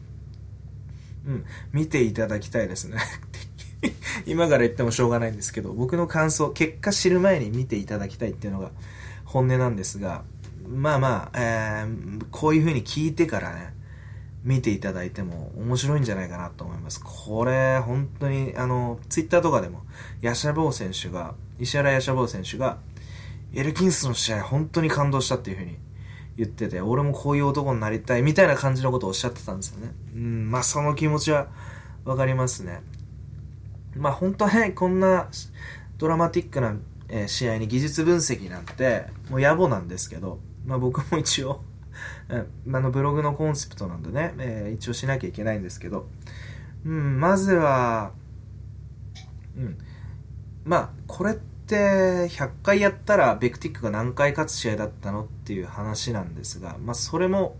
[1.26, 2.98] うん、見ていただきたいですね。
[4.26, 8.72] 今から言ってもしょうがないんですけど、僕の感想、結果知る前に見ていただきたいっていうのが
[9.24, 10.24] 本音なんですが、
[10.68, 13.74] まあまあ、えー、こういう風に聞いてからね、
[14.44, 17.02] 見ていただいても面白いんじゃないかなと思います。
[17.04, 19.82] これ、本当に、あの、ツイッターとかでも、
[20.22, 22.78] ヤシャボー選手が、石原ヤシャボー選手が、
[23.56, 25.78] エルキンスの試合本当に感動したっていう風に
[26.38, 29.94] 言ってて、俺もこういう男になりたいみたいな感じのことをおっしゃってたんですよね。
[30.14, 31.48] うん、まあその気持ちは
[32.04, 32.82] わかりますね。
[33.96, 35.30] まあ本当はね、こんな
[35.98, 36.76] ドラマティックな、
[37.08, 41.62] え試合に技術分析なんて、もう野暮なんですけど、まあ僕も一応、
[42.30, 42.44] あ
[42.80, 46.08] のブログのコンセプトなんでね、えー、一応しなきゃいけないんですけど、
[46.86, 48.12] うん、まずは、
[49.58, 49.78] うん、
[50.64, 57.56] まあこれって100回やったらベクティックが何回勝つ試合だったのっていう話なんですが、まあそれも、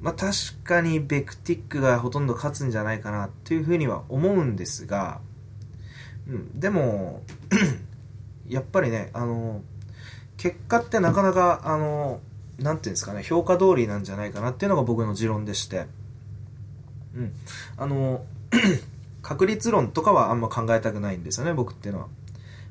[0.00, 5.20] まあ確かにベクティックがほとんど勝つんじゃないかなっていうふうには思うんですが、
[6.28, 7.22] うん、でも
[8.48, 9.62] やっぱりね、あの、
[10.36, 12.20] 結果ってなかなか、あの、
[12.58, 15.86] なんていうんですかね、評価通りなんじゃないかなっていうのが僕の持論でして、
[17.14, 17.32] うん。
[17.76, 18.24] あの、
[19.22, 22.06] 確率論とかはあんま考えたくないんですよね、僕っていうのは。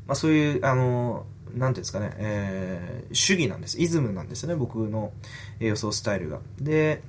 [0.07, 3.81] まあそういう、あの、なんていうんですかね、えー、主義なんです。
[3.81, 5.11] イズムなんですよね、僕の
[5.59, 6.39] 予想スタイルが。
[6.59, 7.01] で、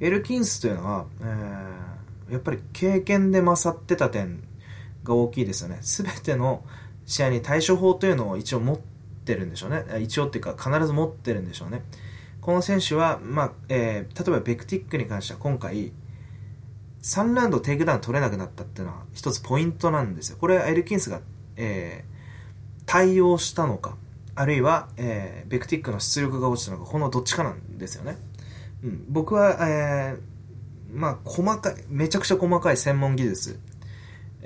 [0.00, 4.42] エルキンスというのは、えー、やっぱり経験で勝ってた点
[5.04, 5.78] が大きいですよね。
[5.82, 6.64] すべての
[7.06, 9.84] 試合に対処法というのを一応持ってるんでしょうね。
[10.00, 11.82] 一応っていうか必ず持ってるんでしょうね。
[12.40, 15.92] この選手は、まあ、えー、例えばベクティックに関しては今回、
[17.02, 20.38] 3ラウンドテイクダウン取れなくなったっていうのは一つポイントなんですよ。
[20.40, 21.20] これはエルキンスが、
[21.56, 23.96] えー、対応したのか、
[24.34, 28.16] あるいは、えー、ベクティックの出力が落ちたのか、このどっちかなんですよね。
[28.84, 30.18] うん、僕は、えー、
[30.92, 33.58] まあ、細かい、めちゃくちゃ細かい専門技術、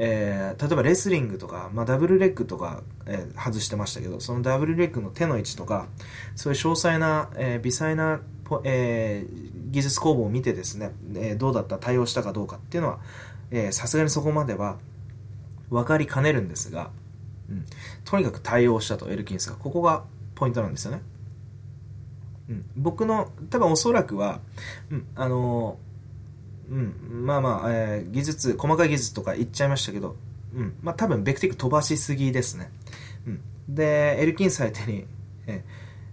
[0.02, 5.88] えー、例えばレスリングとか、まあ、ダブルレッグとか、えー、外してましたけど、そのダブルレッグの手の位置とか、
[6.36, 8.22] そういう詳細な、えー、微細な、
[8.64, 9.26] え、
[9.70, 13.00] 技術工房を見てですね、え、どうだった対応したかどうかっていうのは、
[13.72, 14.78] さすがにそこまでは
[15.68, 16.90] 分かりかねるんですが、
[17.50, 17.66] うん、
[18.06, 19.56] とにかく対応したと、エルキンスが。
[19.56, 21.02] ここがポイントなんですよね。
[22.48, 24.40] うん、僕の、多分おそらくは、
[24.90, 25.89] うん、あのー
[26.70, 30.16] うん、まあまあ、えー、技術、細かい技術とか言っちゃいましたけど、
[30.54, 32.70] うん、まあ多分ベクティック飛ばしすぎですね。
[33.26, 33.40] うん。
[33.68, 35.04] で、エルキンス相手に、
[35.46, 35.64] え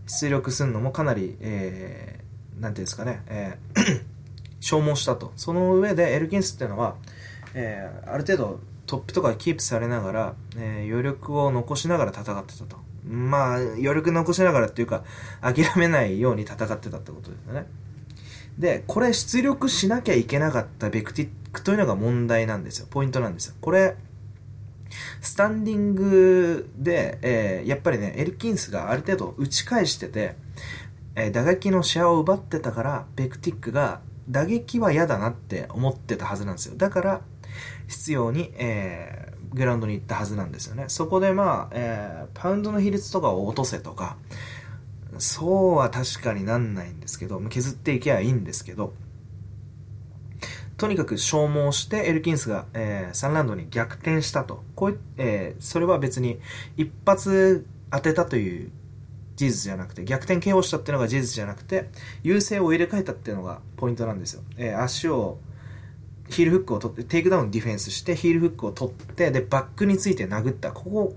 [0.05, 4.03] ー、出力するのもかなり、えー、なんていうんですかね、えー、
[4.59, 5.31] 消耗したと。
[5.35, 6.95] その上でエルキンスっていうのは、
[7.53, 12.77] えー、ある程度トップとかキープされながら、えー、余力を残しながら戦ってたと。
[13.05, 15.03] まあ、余力残しながらっていうか、
[15.41, 17.65] 諦めないように戦ってたってことですね。
[18.57, 22.87] で、これ出力しなきゃいけなかったベクティックというのが問題なんですよ。
[22.89, 23.55] ポイントなんですよ。
[23.61, 23.95] これ、
[25.21, 30.35] スタンディングで、えー、やっぱりね、エルキンスがある程度打ち返してて、
[31.15, 36.75] えー、打撃のシェアを奪ってたから、ベクティックが打撃は嫌だなって思ってたはずなんですよ。
[36.77, 37.21] だから、
[37.87, 40.85] 必要に、えー、グラウンドに行ったはずなんですよね。
[40.87, 44.17] そこでまあ、えー、パウンドの比率とかを落とせとか、
[45.19, 48.93] そうは確かになんないんですけど、削っていけばいいんですけど、
[50.77, 54.63] とにかく消耗してエルキンスが、えー、3ラウンドに逆転したと。
[54.75, 56.39] こうえー、それは別に
[56.77, 58.71] 一発当てたという
[59.35, 61.89] 事実じゃなくて、逆転 KO したっていうのが事実じゃなくて、
[62.23, 64.43] 優勢を入れ替えたっていうのがポイントなんですよ。
[64.57, 65.39] えー、足を、
[66.29, 70.71] ヒールフックを取って、テイクダウンディフェンスして、ヒールフックを取って、で、バックについて殴った。
[70.71, 71.15] ここ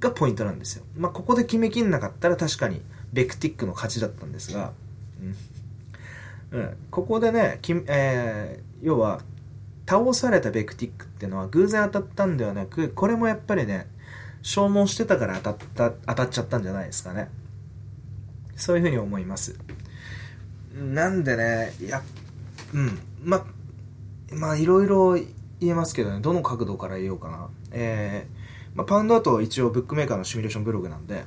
[0.00, 0.84] がポイントなんですよ。
[0.96, 4.72] まあ、ここで決めきんなかったら確かに、ベクティックの勝ちだったんですが、
[6.52, 9.20] うん、ここでね、きえー、要は、
[9.86, 13.88] 倒されたベクティックっていうのは偶然当たったんではなく、これもやっぱりね、
[14.42, 17.28] 消耗してたから当たった、当たっちゃったんじゃないですかね。
[18.56, 19.58] そういうふうに思います。
[20.74, 22.02] なんでね、や、
[22.72, 23.44] うん、ま、
[24.32, 27.48] まあ、いろいろ言えますけどね、どの角度から言おうかな。
[27.72, 31.24] えー、まあ、パウンドアートは一応ブックメーカーのシミュレーションブログなんで、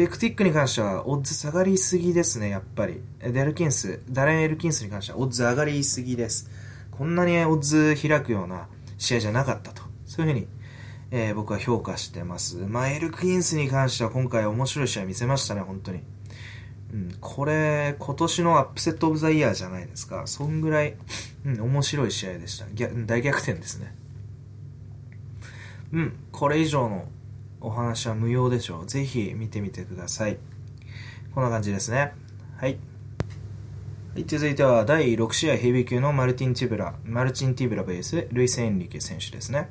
[0.00, 3.02] ベクティックに関しては、オッズ下がりすぎですね、やっぱり。
[3.20, 6.50] デルキンス、ダレン・エルキンスに関しては、オッズ上がりすぎです。
[6.90, 9.82] こんなにオッズ開くような試合じゃなかったと。
[10.06, 10.48] そういうふうに、
[11.10, 12.56] えー、僕は評価してます。
[12.56, 16.00] まあ、エルキンスに関しては今回面白い試合見せましたね、本当に。
[16.94, 20.22] うん、これ、今年のアップセットオブザイヤーじゃないですか。
[20.24, 20.96] そんぐらい、
[21.44, 22.64] うん、面白い試合でした。
[22.72, 23.94] 逆大逆転ですね。
[25.92, 27.06] うん、これ以上の
[27.60, 28.86] お話は無用でしょう。
[28.86, 30.38] ぜひ見てみてください。
[31.34, 32.12] こんな感じですね。
[32.56, 32.78] はい。
[34.14, 39.68] はい続いては第6試合ヘビー級のマルティン・ティブラ、マルチン・ティブラバーサス、ルイス・エンリケ選手ですね。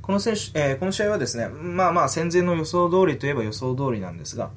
[0.00, 4.50] この選手、えー、この試合はですね、まあまあ戦前の予想通りといえば予想通りなんですが、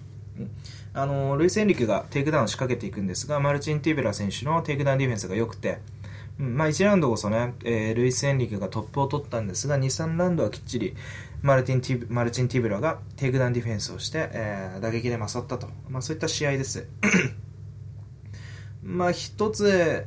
[0.94, 5.80] あのルイス・エンリケがテイクダウンを仕掛けていくんですが、マルチン・ティブラ選手のテイクダウンディフェンスが良くて、
[6.40, 10.96] うん、まあ1ラウンドこそね、えー、ルイス・エンリケがトップを取ったんですが、2、3ラウンドはきっちり
[11.42, 16.88] マルティンティマルチン・ティブラがテイクダウンディフェンスをして、えー、打撃で勝ったと、まあ、そういった試合です。
[18.84, 20.06] まあ一つ、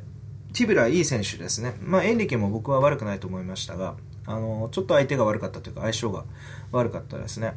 [0.52, 1.74] ティブラいい選手ですね。
[1.80, 6.24] まあエンリケも僕は悪くないと思いましたが、あの、ちょっと相手が悪かったというか相性が
[6.72, 7.54] 悪かったですね。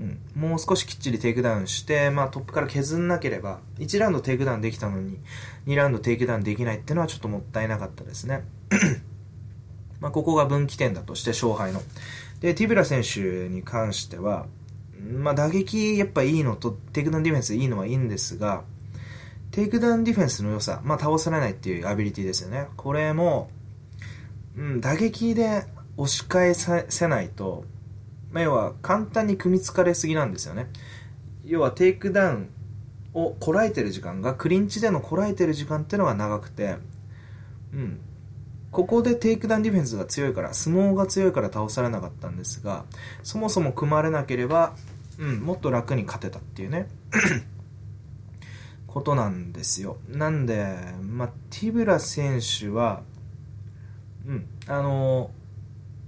[0.00, 5.18] うん、もう少しきっちりテイクダウンして、まあ、トップから削んなければ1ラウンドテイクダウンできたのに
[5.66, 8.42] 2ラウンドテイクダウンできないっていうのはちょっともったいなかったですね
[10.00, 11.82] まあここが分岐点だとして勝敗の
[12.40, 14.46] でティブラ選手に関しては、
[14.98, 18.64] まあ、打撃やっぱいいのとテイクダウンディフェンスいいのはいいんですが
[19.50, 22.68] テイクダウンディフェンスの良さ、まあ、倒されないっていうアビリティですよね。
[22.76, 23.50] これも、
[24.56, 25.64] うん、打撃で
[25.96, 27.64] 押し返せないと、
[28.30, 30.68] まあ、要は簡単に組みつかれすぎなんですよね。
[31.44, 32.50] 要はテイクダウン
[33.12, 36.76] をこらえてる時間が、クリンチでのこらえてる時間っていうのが長くて、
[37.74, 38.00] うん。
[38.70, 42.84] ここでテイクダウンディフェンスが強いから、相撲が強いから倒されなかったんですが、
[43.22, 44.74] そもそも組まれなければ、
[45.18, 46.88] うん、もっと楽に勝てたっていうね。
[48.86, 49.98] ことなんですよ。
[50.08, 53.02] なんで、まあ、ティブラ選手は、
[54.26, 55.30] うん、あの、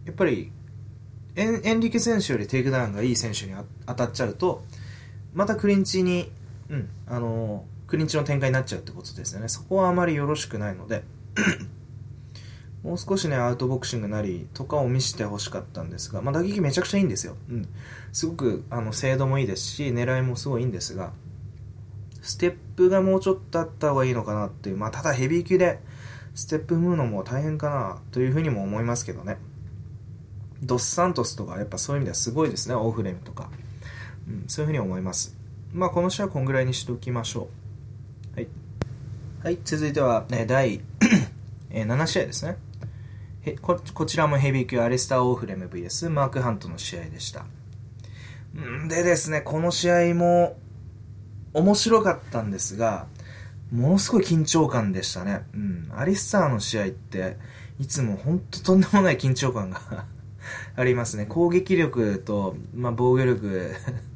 [0.04, 0.50] やっぱり
[1.36, 3.54] エン、エンリケ選手よりテイクダウンがいい選手に
[3.86, 4.64] 当たっちゃうと、
[5.32, 6.30] またクリンチに、
[6.68, 9.48] うん、あの、クリンチの展開になっちゃうってことですよね。
[9.48, 11.04] そこはあまりよろしくないので、
[12.82, 17.36] もう少しね、アウトボクシングなりとかを見せてほしかったんですが、まあ、打撃めちゃくちゃいいんですよ。
[17.48, 17.68] うん。
[18.12, 21.12] すごく、あの、精度もいいですし、狙いもすごいいいんですが、
[22.22, 25.80] ステップがもうちょっとあった方がいいのかなっていう、まあ、ただヘビー級で
[26.34, 29.38] ステップ踏むのも大変かなというふうにも思いますけどね。
[30.62, 33.50] ドスサントスとかやっぱそういう意味ではすごいですね、オーフレームとか。
[34.28, 35.36] うん、そういうふうに思います。
[35.72, 37.48] まあ、この試合はこんぐらいにしておきましょ
[38.34, 38.36] う。
[38.36, 38.48] はい。
[39.42, 40.80] はい、続いては、ね、第
[41.72, 42.56] え7試合ですね。
[43.60, 47.44] ここちらもヘビー級アリスター・オーフレム VS マーク・ハントの試合でした。
[48.88, 50.56] でですね、この試合も
[51.54, 53.06] 面白かったんですが、
[53.72, 55.46] ものすごい緊張感でしたね。
[55.54, 55.92] うん。
[55.96, 57.36] アリスターの試合って、
[57.80, 60.04] いつも本当とんでもない緊張感が
[60.76, 61.26] ありますね。
[61.26, 63.74] 攻撃力と、まあ、防御力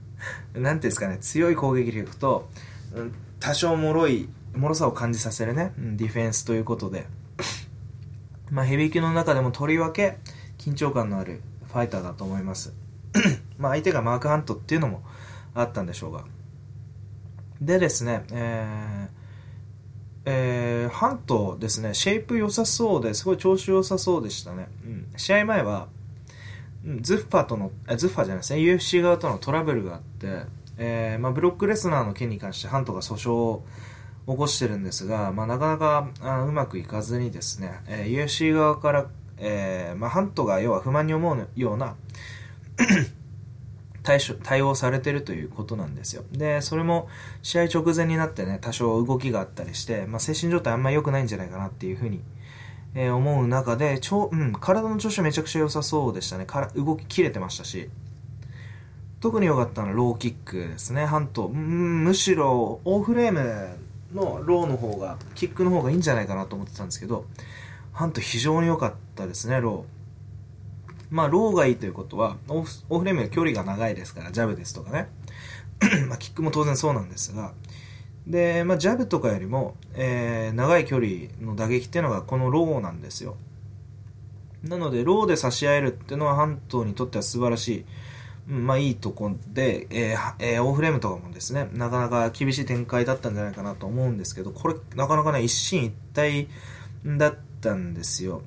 [0.55, 2.51] なんていうんですかね、強い攻撃力と、
[2.95, 7.07] うん、多少脆い、脆さを感じさせるね、うん、ディフェンスということで、
[8.51, 10.19] まあ、ヘビー級の中でもとりわけ
[10.59, 12.75] 緊張感のあるファイターだと思います。
[13.59, 15.03] まあ、相手がマーク・ハントっていうのも
[15.55, 16.25] あったんでしょうが。
[17.61, 19.17] でですね、えー、
[20.27, 24.69] えー、ハントですね、シェイプ良さそうですごい調子良さそうでしたね。
[24.85, 25.89] うん、試合前は、
[27.01, 30.43] ズッファとの、ズッファじゃないですね、UFC 側とのトラブルがあって、
[30.79, 33.65] えー、まあ、ブロックレスナーの件に関してハントが訴訟を
[34.27, 39.07] 起こしてるんですが、まあ、なかなかうまくいかずにですね、えー、UFC 側から、
[39.39, 41.95] えー、まあ、ハントが要は不満に思うような
[44.03, 46.25] 対処対応されてるということなんですよ。
[46.33, 47.09] で、それも
[47.43, 52.21] 試合直前になってね、多少動きがあったりして、まあ、精神状態あんま良くないんじゃないかなっていうふうに、
[52.95, 56.47] えー、思う中で、ちょうん、体の調子めちゃくちゃ良さそうでしたね。
[56.47, 57.91] から動き切れてましたし、
[59.21, 61.49] 特に良かったのはローキックですね、ハント。
[61.49, 67.27] むしろ、オーフレームのローの方が、キックの方がいいんじゃないかなと思ってたんですけど、
[67.93, 69.97] ハント非常に良かったですね、ロー。
[71.11, 75.09] まあ、ローがいいということは、オフオフレームが距離が長いですから、ジャブですとかね。
[76.09, 77.53] まあ、キックも当然そうなんですが、
[78.27, 83.37] で、まあ、ジャブとかよりも、えー、長い距離の打撃っていうのがこのローなんですよ。
[84.63, 87.85] なので、ローで差し合えるっていうのはハントにとっては素晴らしい、
[88.47, 96.47] まあいいとこで、えーえー、オーフレームとかもですね、なかなか厳しい展開だったんじゃないかなと思うんですけど、これ、なかなかね、一進一退
[97.19, 98.43] だったんですよ。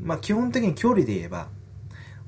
[0.00, 1.48] まあ基本的に距離で言えば、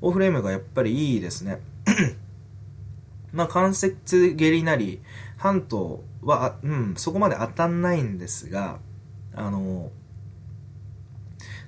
[0.01, 1.61] オーフレームがやっぱりいいですね。
[3.31, 5.01] まあ関節蹴りなり、
[5.37, 8.79] 半島は、うん、そこまで当たんないんですが、
[9.33, 9.89] あの、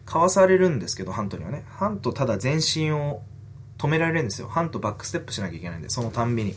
[0.04, 1.64] かわされるんですけど、ハントにはね。
[1.70, 3.22] ハントただ全身を
[3.78, 4.48] 止められるんですよ。
[4.48, 6.56] ハントバックステップしなきゃいけないんで、そのたんびに。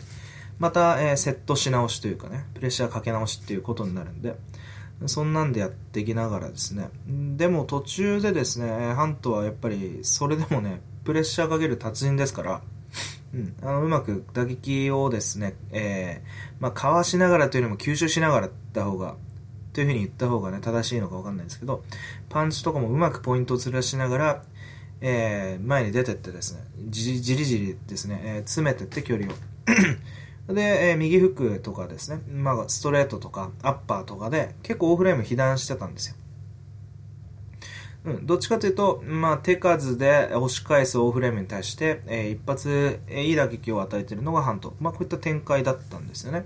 [0.59, 4.37] また、えー、セットし直しというかね、プレッシャーかけ直しっていうことになるんで、
[5.07, 6.91] そんなんでやっていきながらですね。
[7.07, 12.62] でも途中でですね、ハントはやっぱり、それでもね、プレッシャーかける達人ですから、
[13.33, 19.16] うん、あのうまく打撃をですね、えーまあ、かわしながらというよりも吸収しながらった方が
[19.73, 21.85] というふうに言った方がね正しいのか分かんないですけど
[22.29, 24.43] パンチとかもうまくポイントをずらしながら、
[25.01, 29.34] えー前に出てってですねじじりじりですね、えー詰めてって距離を
[30.53, 36.16] で、えー右フックとかですね、まあ、ストレートとかアッパーとかで結構オフレーム被弾してたんですよ
[38.05, 44.74] うん、どっちかというと、まあ、手数で押し返すオフレームに対して、えー一発、えーいい打撃を与えてるのがハント。
[44.80, 46.44] まあ、こういった展開だったんですよね。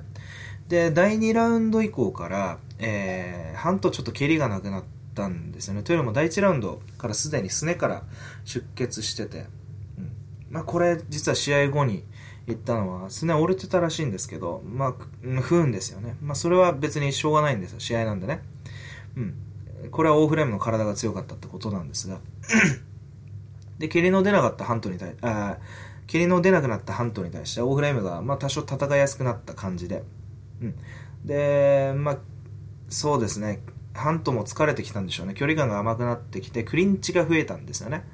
[0.68, 4.84] で、第2ラウンド以降から、えーハントちょっと蹴りがなくなっ
[5.14, 5.82] たんですよね。
[5.82, 8.02] というのも第1ラウンドからすでにすねから
[8.44, 9.46] 出血してて、
[9.98, 10.12] うん
[10.50, 12.04] まあ、これ実は試合後に
[12.46, 16.16] 言ったのは、すね折れてたらしいんですけど、まあ、不運ですよね。
[16.20, 17.80] まあ、それは別にしょうがないんですよ。
[17.80, 18.42] 試合なんでね。
[19.16, 19.34] うん。
[19.90, 22.18] これはオーフレームの体が強かったってことなんですが。
[23.78, 25.58] で、蹴りの出なかったハントに対、あー
[26.06, 30.02] 蹴りの出なくなったハントに対して、オーフレームが、まあ、多少戦いやすくなった感じで。
[30.60, 30.74] うん。
[31.24, 32.18] で、まあ、
[32.90, 33.60] そうですね。
[33.94, 35.34] ハントも疲れてきたんでしょうね。
[35.34, 38.04] 距離感が甘くなってきて、クリンチが増えたんですよね。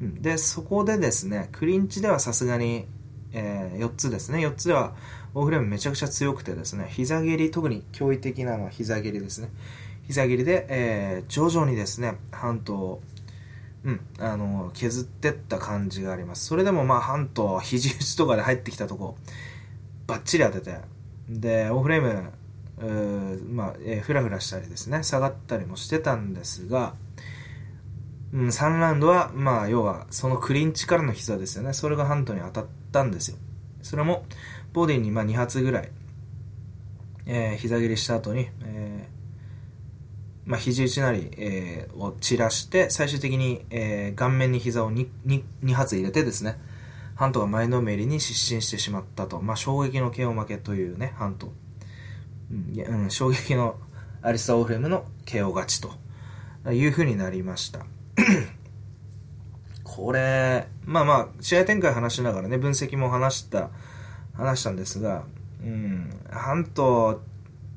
[0.00, 0.22] うん。
[0.22, 2.86] で、そこでですね、クリンチではさすがに、
[3.32, 4.38] えー4つですね。
[4.38, 4.94] 4つでは、
[5.34, 9.50] オフレームめちゃくちゃ強くてですね、膝蹴り、特に驚異的なのは膝蹴りですね。
[10.06, 13.02] 膝蹴りで、えー徐々にですね、ハントを、
[13.84, 16.46] うん、あの、削ってった感じがあります。
[16.46, 19.16] それでもまあ、ハント、肘打ちとかで入ってきたとこ、
[20.06, 20.78] バッチリ当てて、
[21.28, 22.30] で、オフレーム、
[22.78, 26.94] まあ、えーフラフラしたりですね、下がったりもしてたんですが、
[28.32, 31.72] うん、3ラウンドは、まあ、要は、そのクリンチからの膝ですよね。
[31.72, 33.38] それがハントに当たったんですよ。
[33.82, 34.24] それも、
[34.72, 35.90] ボディにまあ2発ぐらい、
[37.24, 46.58] えー膝蹴りした後に、えーまあ、肘打ちなり、えーを散らして、最終的に、えー顔面に膝を 2, 2, 2発入れてですね、
[47.14, 49.40] ハントが前のめりに失神してしまったと。
[49.40, 51.52] まあ、衝撃の KO 負けというね、ハント。
[52.50, 53.76] うん、衝撃の
[54.22, 57.80] アリスタ・オフレムの KO 勝ちという風になりました。
[59.84, 63.70] これ、まあまあ、試合展開話しながらね、分析も話した、
[64.34, 65.24] 話したんですが、
[65.62, 67.22] うん、ハント、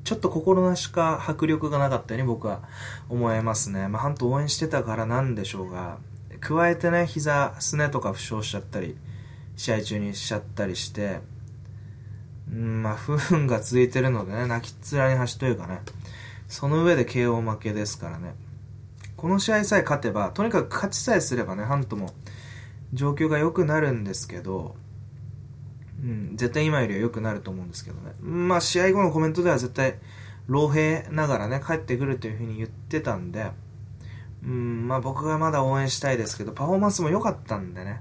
[0.04, 2.62] ちょっと心なしか迫力がなかったように僕は
[3.08, 3.88] 思えますね。
[3.88, 5.98] まあ、ハント応援してたからなんでしょうが、
[6.40, 8.96] 加えてね、膝、すねとか負傷しちゃったり、
[9.56, 11.20] 試合中にしちゃったりして、
[12.52, 15.80] うん、まあ、不運が続いてるのでね、泣きっ面に端というかね、
[16.48, 18.34] その上で KO 負けですからね。
[19.16, 22.12] この試合さえ勝てば、とにかく勝ちさえすればね、ハントも
[22.92, 24.74] 状況が良くなるんですけど、
[26.02, 28.14] うん、絶対今よりは良くなると思うんですけどね。
[28.20, 29.98] まあ、試合後のコメントでは絶対、
[30.46, 33.52] 老兵ながらね、帰ってくるというふうに言ってたんで、
[34.42, 38.00] うん、まあ僕がまだ応援したいですけど、パフォーマンスも良かったんでね。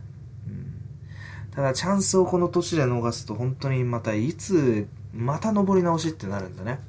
[1.59, 6.79] ただ、チャンスをこの年で逃すと、本当にまたいつ、また登り直しってなるんでね。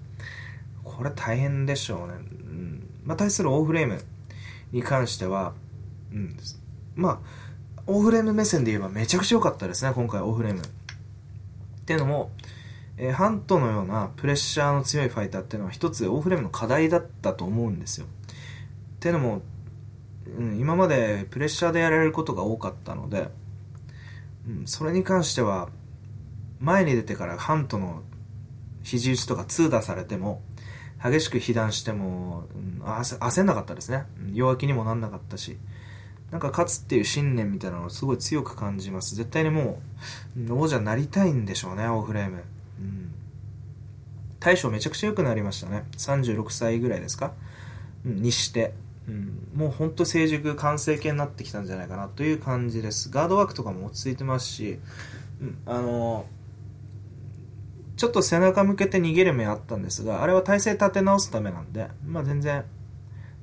[0.84, 2.14] これ大変でしょうね。
[2.14, 2.16] う
[2.52, 4.00] ん、まあ、対するオーフレーム
[4.70, 5.54] に関しては、
[6.12, 6.36] うん、
[6.94, 7.20] ま
[7.76, 10.60] あ、オーフレーム目線で言えばめちゃくちゃ良かったですね、今回オーフレーム。
[10.60, 10.64] っ
[11.84, 12.30] ていうのも、
[12.96, 18.06] えーハントのようなプレッシャーの強いファイターっていうのは一つオーフレームの課題だったと思うんですよ。
[18.06, 18.08] っ
[19.00, 19.42] ていうのも、
[20.38, 23.30] うん、今までプレッシャーでやられることが多かったので、
[24.48, 25.68] うん、それに関しては
[26.60, 28.02] 前に出てからハントの
[28.82, 30.42] 肘打ちとか痛打されても
[31.02, 34.04] 激しく被弾しても、うん、焦んなかったですね。
[34.32, 35.58] 弱気にもなんなかったし
[36.30, 39.16] なんか勝つっていう信念みたいなのをすごい強く感じます。
[39.16, 39.80] 絶対にも
[40.36, 42.44] う王者になりたいんでしょうねオーフレーム、
[42.80, 43.14] うん、
[44.38, 45.84] 大将めちゃくちゃ良くなりましたね。
[45.96, 47.32] 36歳ぐらいですか、
[48.04, 48.74] うん、にして、
[49.54, 53.10] もう本当成熟完成形になってきたんじゃないかなという感じです。
[53.10, 54.78] ガードワークとかも落ち着いてますし、
[55.40, 56.26] うん、あの
[57.96, 62.64] ちょっと背中向けて逃げる目あったんですがあれは体勢立て直すためなんでまあ全然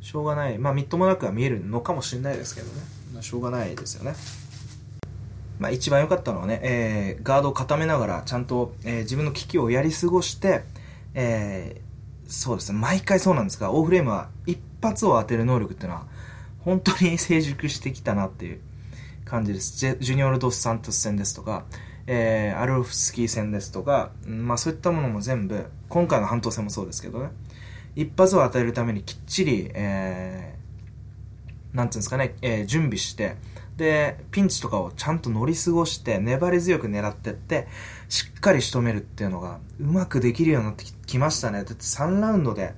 [0.01, 0.57] しょうがない。
[0.57, 2.81] まあみっともなくは見えるのかもしれないですけどね、
[3.13, 4.15] まあ、しょうがないですよね。
[5.59, 10.63] まあ、一番良かったのはね、えーガードを固めながらちゃんと、えー自分の危機をやり過ごして、
[11.13, 11.87] えー
[12.31, 12.79] そうですね。
[12.79, 16.05] 毎回そうなんですがオーフレームは一発を当てる能力っていうのは
[16.59, 18.59] 本当に成熟してきたなっていう
[19.25, 21.65] 感じですジュニオル・ドス・サントス戦ですとか、
[22.07, 27.29] えーアルロフスキー戦ですとか、まあ、そういったものも全部今回の半島戦もそうですけどね
[27.95, 30.57] 一発を与えるためにきっちり、えー
[31.73, 33.35] なんていうんですかね、えー準備して、
[33.77, 37.67] で、ピンチとかをちゃんと乗り過ごして、粘り強く狙ってって、
[38.09, 41.59] しっかり仕留めるっていうのが、うまくできるようになってきましたね。
[41.59, 42.73] だって3ラウンドで、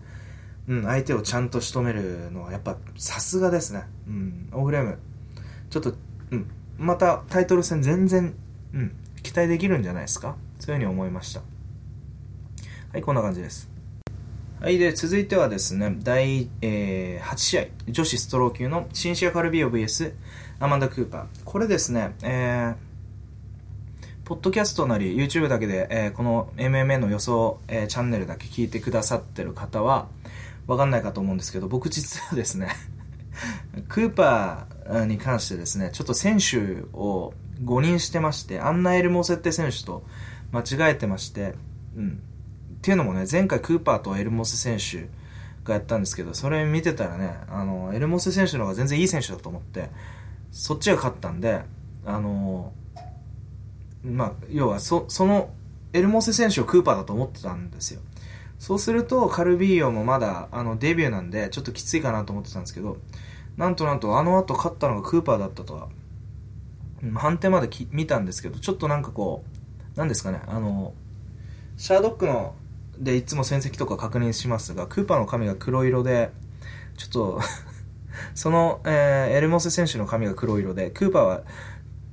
[0.70, 3.84] うん、相手をちゃんと仕留めるのは、やっぱ、さすがですね。
[4.08, 5.00] うん、オフレーム。
[5.70, 5.96] ちょっと、
[6.32, 6.46] うん、
[6.78, 8.36] またタイトル戦全然、
[8.74, 10.36] うん、期待できるんじゃないですか？
[10.60, 11.42] そういうふうに思いました。
[12.94, 13.70] はい、こんな感じです。
[14.62, 20.14] はい、で、続いてはですね、第、えー、8試合、女子ストロー級のシンシア・カルビオ VS
[20.60, 21.26] アマンダ・クーパー。
[21.46, 22.76] これですね、えー、
[24.26, 30.08] ポッドキャストなり YouTube だけで、えー、この MMA の予想、えー、チャンネルだけ聞いてくださってる方は、
[30.70, 32.70] わかんないかと思うんですけど、僕実はですね
[33.88, 40.04] クーパーに関してですね、ちょっと選手を誤認してまして、アンナ・エルモセッテ選手と
[40.52, 41.56] 間違えてまして、
[41.96, 42.22] うん。
[42.78, 45.10] っていうのもね、前回クーパーとエルモセ選手
[45.64, 49.90] がやったんですけど、それ見てたらね、あの、エルモセ選手の方が全然いい選手だと思って、
[50.52, 51.62] そっちが勝ったんで、
[52.06, 52.74] あの、
[54.04, 55.52] まあ、要はそ、その、
[55.92, 58.02] エルモセ選手をクーパーだと思ってたんですよ。
[58.60, 62.98] そうすると、カルビーヨもまだ、あの、デビューなんで、ちょっときついかなと思ってたんですけど、
[63.58, 65.88] なんとなんと、あの後勝ったのがクーパーだったとは、
[67.16, 69.44] 判定まで見たんですけど、ちょっとなんかこ
[69.96, 70.94] う、なんですかね、あの、
[71.78, 72.54] シャードックの
[73.00, 76.32] でいつも戦績とか確認しますが、クーパーの髪が黒色で、
[76.98, 77.42] ちょっと
[78.36, 81.42] その、えー、エルモセ選手の髪が黒色で、クーパーは、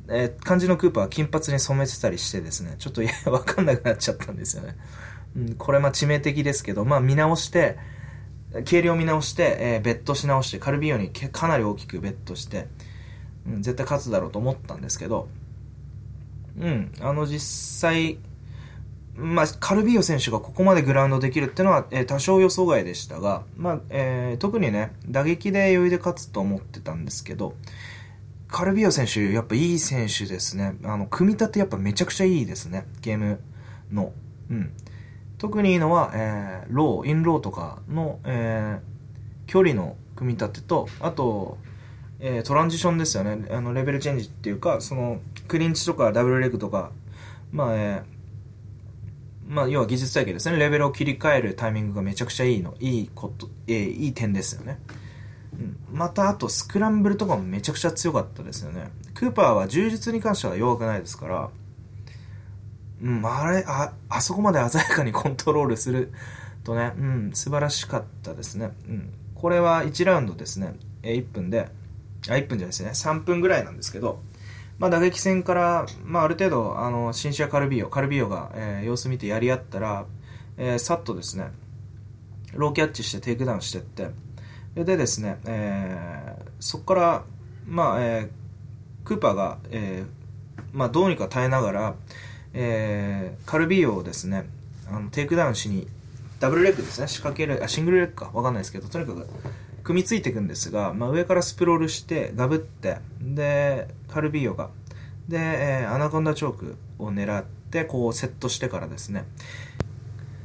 [0.09, 4.77] えー、漢字のクーパーは金髪に染めてたりしてですね、ちょっといや、わかんなくなっちゃったんですよね。
[5.37, 7.79] うん、これまあ致命的ですけど、まあ見直して、
[8.65, 12.69] 計量見直して、えー、ベットし直して、カルビーオにかなり大きくベットして、
[13.47, 15.29] うん、絶対勝つだろうと思ったんですけど、
[16.59, 18.19] うん、あの実際、
[19.15, 27.55] まあ、カルビーオ選手がここまでグラウンドできるっていうのは、えー、多少予想外でしたが、まあえー、特にね、打撃で余裕で勝つと思ってたんですけど、
[28.49, 30.77] カルビーオ選手、やっぱいい選手ですね。
[30.85, 32.87] あの、組み立てやっぱめちゃくちゃいいですね。
[33.01, 33.41] ゲーム
[33.93, 34.13] の。
[34.51, 34.73] うん。
[35.39, 41.59] 特にいいのは、えー、ロー、インローとかの、えー、距離の組み立てと、あと、
[42.21, 43.47] えー、トランジションですよね。
[43.51, 46.91] あの、レベルチェンジっていうか、その、クリンチとかダブルレグとか、
[47.53, 50.57] まあ、えー、まあ、要は技術体系ですね。
[50.57, 52.75] レベルを切り替えるタイミングがめちゃくちゃいいの。
[52.81, 54.81] いいこと、えー、いい点ですよね。
[55.93, 58.91] また、あと、スクランブルとかもめちゃくちゃ強かったですよね。
[59.15, 61.51] クーパーは柔術に関しては弱くないですから、
[63.03, 66.13] うん、あれ、あ、あそこまで鮮やかに コントロールする
[66.65, 68.71] とね、うん、素晴らしかったですね。
[68.89, 69.11] うん。
[69.35, 70.75] これは1ラウンドですね。
[71.03, 71.69] え、1分で、
[72.29, 72.91] あ、1分じゃないですね。
[72.91, 74.23] 3分ぐらいなんですけど、
[74.79, 80.07] まあ、打撃戦から、まあ、ある程度、あの、シンシア・カルビオ、カルビオが、えー、様子見てやり合ったら、
[80.59, 81.51] えー、さっとですね、
[82.55, 84.11] ローキャッチしてテイクダウンしてって、
[84.75, 87.25] でですね、えー、そこから、
[87.67, 91.95] まあ、えー、クーパーが、えー、まあ、どうにか耐えながら、
[92.59, 94.49] えー、カルビオをですね、
[94.91, 95.87] あのテイクダウンしに、
[96.41, 99.27] ダブルレッグですね、仕掛ける、あ、シングルレッグか、わかんないですけど、とにかく、
[99.87, 104.71] 組みついていくんですが、まあ、上からスプロールしてガブってでカルビーヨが。
[105.29, 109.25] で、えー、アナコンダチョークを狙ってこうセットしてからですね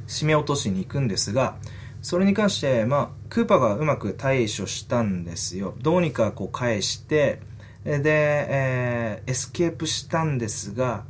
[0.08, 1.56] 締め落としに行くんですが
[2.02, 5.74] それに関して、まあ、クーパーがうまく対処したんですよ。
[5.80, 7.40] どうにかこう返して
[7.84, 11.04] で、えー、エスケープしたんですが、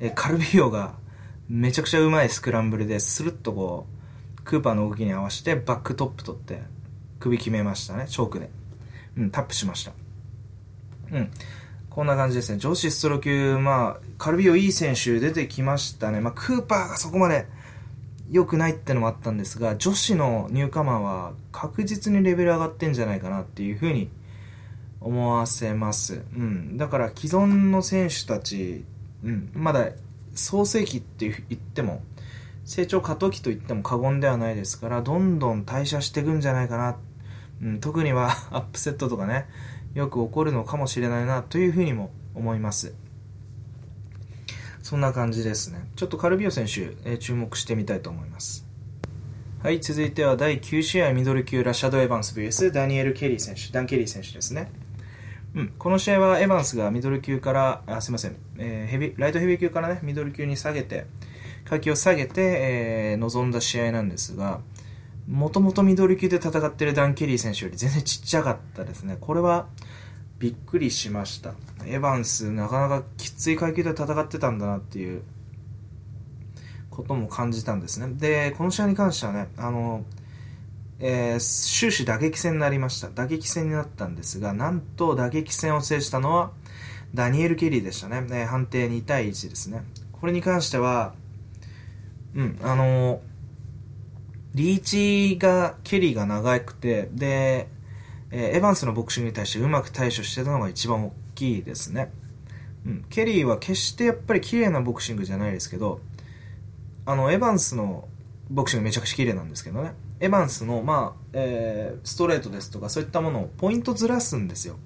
[0.00, 0.94] えカルビーヨが
[1.48, 3.86] めちゃくちゃうまいスクランブルでスルッとこ
[4.38, 6.62] うクーパーの動きに合わせてバックトップ取って
[7.18, 8.50] 首決めましたね、チョークで。
[9.16, 9.92] うん、タップしました。
[11.12, 11.30] うん。
[11.90, 12.58] こんな感じですね。
[12.58, 16.20] 女子ストロー級、まあ、カルビオいい選手出てきましたね。
[16.20, 17.46] まあ、クーパーがそこまで
[18.30, 24.10] 良くないってのもあったんですが、女子のニューカマーは確実にレベル上がってんじゃないかなっていうふうに
[25.00, 26.22] 思わせます。
[26.36, 26.76] うん。
[26.76, 28.84] だから既存の選手たち、
[29.24, 29.90] うん、まだ
[30.34, 32.02] 創世期って言っても、
[32.64, 36.96] 成長過渡期と言っても過言ではないですから、どんどん代謝していくんじゃないかな
[37.62, 39.46] うん、特には アップセットとかね、
[39.94, 42.94] よく起こるのかもしれないなというふうにも思います。
[44.82, 45.88] そんな感じですね。
[45.96, 48.66] ちょっとカルビオ選手、えー、注目してみたいと思います。
[49.62, 54.70] はい、続いては第9試合ミドル級ラシャド・エヴァンス VS ダニエル・ケリー選手、ダン・ケリー選手ですね。
[55.58, 61.06] うん、この試合はエヴァンスがミドル級から、あすいません、えー、ヘビライトヘビー級からね、ミドル級に下げて、
[61.64, 64.60] 階級を下げて、えー、臨んだ試合なんですが、
[65.28, 69.18] もともとミドル級で戦ってるダン・ケリー選手より全然ちっちゃかったですね。
[69.20, 69.66] これは
[70.38, 71.54] びっくりしました。
[71.84, 75.22] エヴァンス、なかなかきつい階級で戦ってたんだなっていう
[76.88, 78.14] ことも感じたんですね。
[78.14, 80.04] で、この試合に関してはね、あの、
[81.00, 83.08] えー、終始打撃戦になりました。
[83.08, 86.50] 打撃戦になったんですが、なんと打撃戦を制したのは
[87.14, 88.20] ダニエル・ケリーでしたね。
[88.22, 89.84] ね判定2対1ですね。
[90.12, 91.14] これに関しては、
[92.34, 93.20] うん、あの
[94.54, 97.68] リーチが、ケリーが長くて、で、
[98.30, 102.10] えー、エヴァンスのボクシングに対してうまく対処してたのが一番大きいですね。
[102.84, 106.00] うん、ケリーは決してやっぱり綺麗なボクシングじゃないですけど、
[107.06, 108.08] あの、エヴァンスの
[108.50, 109.92] ボクシングめちゃくちゃ綺麗なんですけどね。
[110.20, 114.76] エヴァンスの、まあ、えー、ストレートですとかそういったものをポイントずらすんですよ。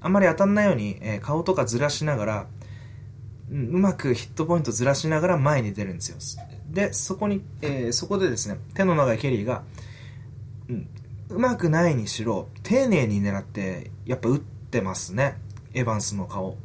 [0.00, 2.46] あんまり当たんないように、えー、顔とかずらしながら、
[3.50, 6.16] うん、うまくヒットポイントずらしながら前に出るんですよ。
[6.70, 9.62] で、そこに、えー、そこでですね、手の長いケリーが、
[10.68, 10.88] うん、
[11.30, 15.36] うまくないにしろ、丁寧に狙って、やっぱ打ってますね。
[15.72, 16.56] エヴァンスの顔。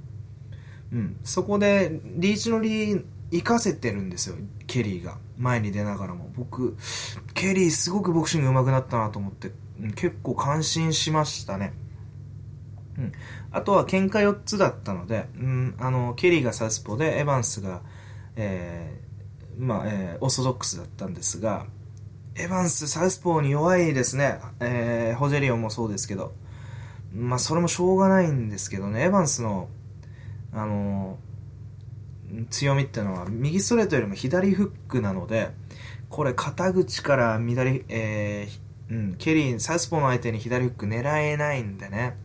[0.92, 1.18] うん。
[1.24, 4.36] そこで、リーチのリー、活かせてるんですよ、
[4.70, 5.18] ケリーが。
[5.38, 6.30] 前に出ながらも。
[6.36, 6.78] 僕、
[7.34, 9.52] ケリーすごくボクシング上手くなったなと思って、
[9.96, 11.74] 結構感心しましたね。
[12.98, 13.12] うん。
[13.52, 17.82] あとは喧嘩4つだったので、うん、あの、ケリーがサウスポーで、エヴァンスが、
[18.36, 21.66] えー、まあ、えー、オーソドックスだったんですが、
[22.36, 24.40] エヴァンス、サウスポーに弱いですね。
[24.60, 26.34] えー、ホジェリオ戦もそうですけど。
[27.14, 29.68] まあ、それもしょうがないんですけどね、エヴァンスの、
[30.52, 31.18] あの
[32.50, 35.50] 強みっていうのは、右ストレートよりも左フックなので、
[36.10, 42.18] これ、肩口から左、えー、うん、ケリー、サウスポーの相手に左フック狙えないんでね。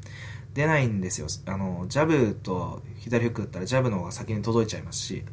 [0.54, 1.26] 出ないんですよ。
[1.46, 5.24] あの、ジャブと左フックだったらジャブの方が先に届いちゃいますし、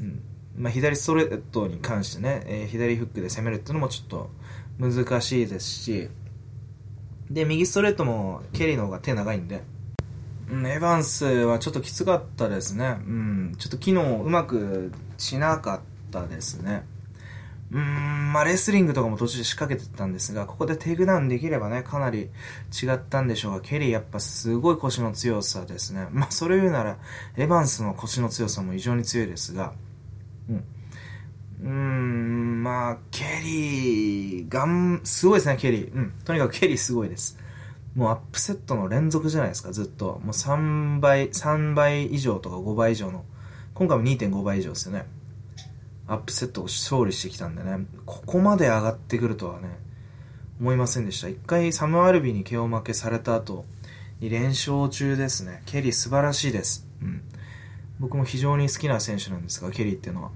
[0.00, 0.22] うん。
[0.56, 4.30] まあ、左ストレートに関してね、えー、左フックで攻めるっていうのもちょっと
[4.78, 6.08] 難しいですし、
[7.30, 9.62] で、右ストレートもケリーの方が手長いんで、
[10.66, 12.96] エヴァンスはちょっときつかったですね。
[13.06, 15.80] うん、ちょっと機能うまくしなかっ
[16.10, 16.84] たですね。
[17.72, 22.30] うん、まあ、レスリングとかも途中で仕掛けてたんですが、ここでテイクダウンできればね、かなり
[22.70, 26.06] 違ったんでしょうが、ケリーやっぱすごい腰の強さですね。
[26.12, 26.98] まあ、それを言うなら、
[27.36, 29.72] エヴァンスの腰の強さも異常に強いですが、
[30.48, 30.56] うん。
[30.56, 35.94] うーん、まあ、ケリー、がん、すごいですね、ケリー。
[35.94, 36.12] うん。
[36.24, 37.38] とにかくケリーすごいです。
[37.94, 40.20] もうアップセットの連続じゃないですか、ずっと。
[40.24, 43.24] もう3倍、3倍以上とか5倍以上の。
[43.74, 45.06] 今回も2.5倍以上ですよね。
[46.06, 49.78] アップセットを勝利してきたんでね、ここまで上がってくるとはね、
[50.60, 51.28] 思いませんでした。
[51.28, 53.64] 一回サム・アルビに KO 負けされた後、
[54.20, 55.62] 2連勝中ですね。
[55.66, 56.86] ケリー素晴らしいです。
[57.00, 57.22] うん。
[58.00, 60.30] 僕も非常に好きな選手なんですが、ケリーっていうのは。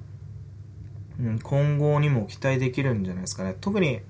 [1.21, 3.57] うん、今後にも期待できるんじゃないですかね。
[3.61, 4.01] 特に、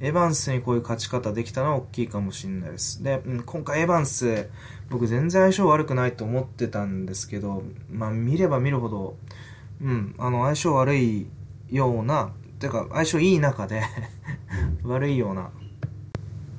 [0.00, 3.02] エヴァンスにこういう勝ち方できたのは大きいかもしれないです。
[3.02, 4.50] で、うん、今回エヴァンス、
[4.90, 9.16] 僕全然相性悪くないと思ってたんですけど、まあ見れば見るほど、
[9.80, 11.26] うん、あの、相性悪い
[11.70, 13.82] ような、てか、相性いい中で
[14.84, 15.50] 悪いような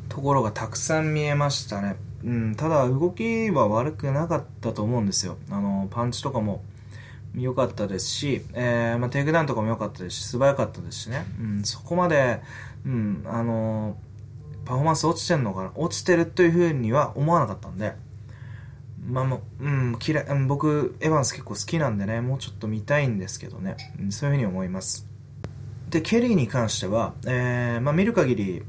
[0.09, 1.95] ところがたくさん見えましたね。
[2.23, 5.37] うん、ただ、動きは悪くなかったと思うんですよ。
[5.51, 6.63] あの、パンチとかも
[7.35, 11.25] 良かったですし、えー、まあ、テイクダウンとかも良かったですし、素早かったですしね。
[11.39, 12.41] うん、そこまで、
[12.85, 13.97] うん、あの、
[14.65, 15.71] パフォーマンス落ちてんのかな？
[15.75, 17.93] 落ちてるというふうには思わなかったんで、
[19.05, 25.07] まあもう、うん、嫌い、うん、僕、エヴァンス結構好きなんでね、もうちょっと見たいんですけどね、うん、そういうふうに思います。
[25.89, 28.63] で、ケリーに関しては、えー、まあ見る限り、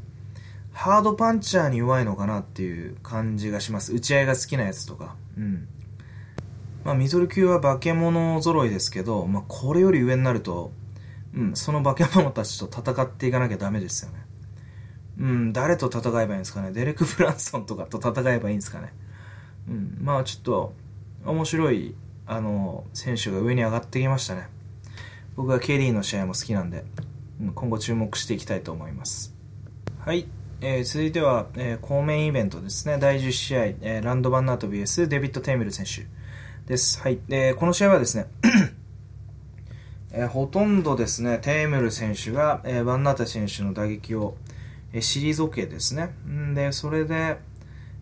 [0.72, 3.92] ハードパンチャーに弱いのかなっていう感じがします。
[3.92, 5.16] 打ち合いが好きなやつとか。
[5.36, 5.66] うん。
[6.84, 10.70] まあ、ミドル級は化け物揃いですけど、まあ、これより上になると、
[11.35, 14.18] うん、その化け物たちと戦っていかなきゃダメですよね。
[15.20, 16.72] うん、誰と戦えばいいんですかね？
[16.72, 18.93] デレク・ブランソンとかと戦えばいいんですかね？
[19.68, 20.72] うん、まあちょっと
[21.24, 21.95] 面白い
[22.26, 24.49] あの選手が上に上がってきましたね
[25.35, 26.85] 僕はケリーの試合も好きなんで、
[27.41, 29.35] うん、今後注目していきたいと思います
[30.01, 30.29] はい、
[30.61, 36.07] えー、続いては、えー、公面イベントですね第10試合、えー、ランドバンナート VS デビッド・テイムル選手
[36.66, 38.26] ですはい、えー、この試合はですね
[40.19, 44.37] えー、ほとんどですね、テームル選手が、えー、バンナータ選手の打撃を、
[44.93, 46.12] えー、退けですね。
[46.29, 47.39] んで、それで、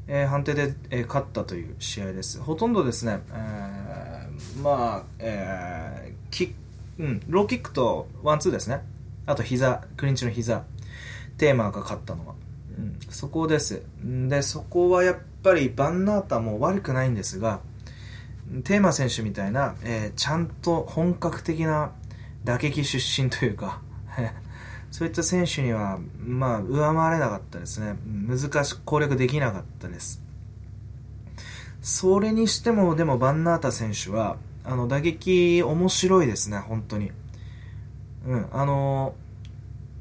[0.09, 2.41] えー、判定で、えー、勝ったという試合です。
[2.41, 6.55] ほとんどですね、えー、まあ、えー、キ
[6.99, 8.81] うん、ローキックとワンツーですね。
[9.27, 10.65] あと膝、クリンチの膝、
[11.37, 12.35] テーマが勝ったのは。
[12.79, 13.83] うん、そこです。
[14.03, 17.61] で、そこはやっぱりバンナータも悪くないんですが、
[18.65, 21.93] テーマ選手みたいな、えー、ちゃんと本格的な
[22.47, 23.83] 打撃出身というか
[24.93, 27.97] そういった選手には、まあ、上回れなかったですね。
[28.07, 30.23] 難しく攻略できなかったです。
[31.83, 37.11] それにしても、でも、バンナータ選手は、あの、打撃面白いですね、本当に。
[38.27, 39.15] うん、あの、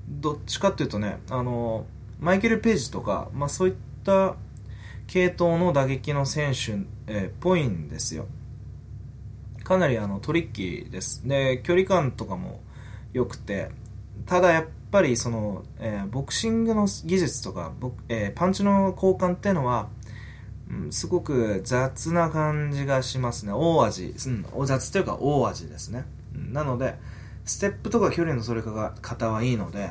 [0.07, 1.85] どっちかっていうとね、あの、
[2.19, 4.35] マイケル・ページとか、まあそういった
[5.07, 6.77] 系統の打撃の選手、
[7.07, 8.27] えー、ぽいんですよ。
[9.66, 11.28] かなりあのトリッキーです。
[11.28, 12.61] で、距離感とかも
[13.13, 13.72] 良くて、
[14.28, 17.74] ただやっぱりその、えー、ボクシングの技術とか、
[18.07, 19.89] えー、パンチの交換っていうのは、
[20.70, 23.53] うん、すごく雑な感じがしますね。
[23.53, 24.13] 大味。
[24.28, 26.05] うん、雑というか大味ですね。
[26.36, 26.95] うん、なので、
[27.43, 28.68] ステップとか距離の取り
[29.01, 29.89] 方はいいので、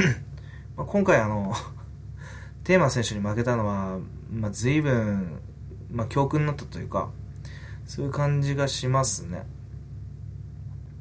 [0.76, 1.54] まあ今回あの、
[2.64, 3.98] テーマ選手に負けたのは、
[4.30, 5.40] まあ、随分、
[5.90, 7.08] まあ、教訓になったというか、
[7.88, 9.44] そういう感じがしますね。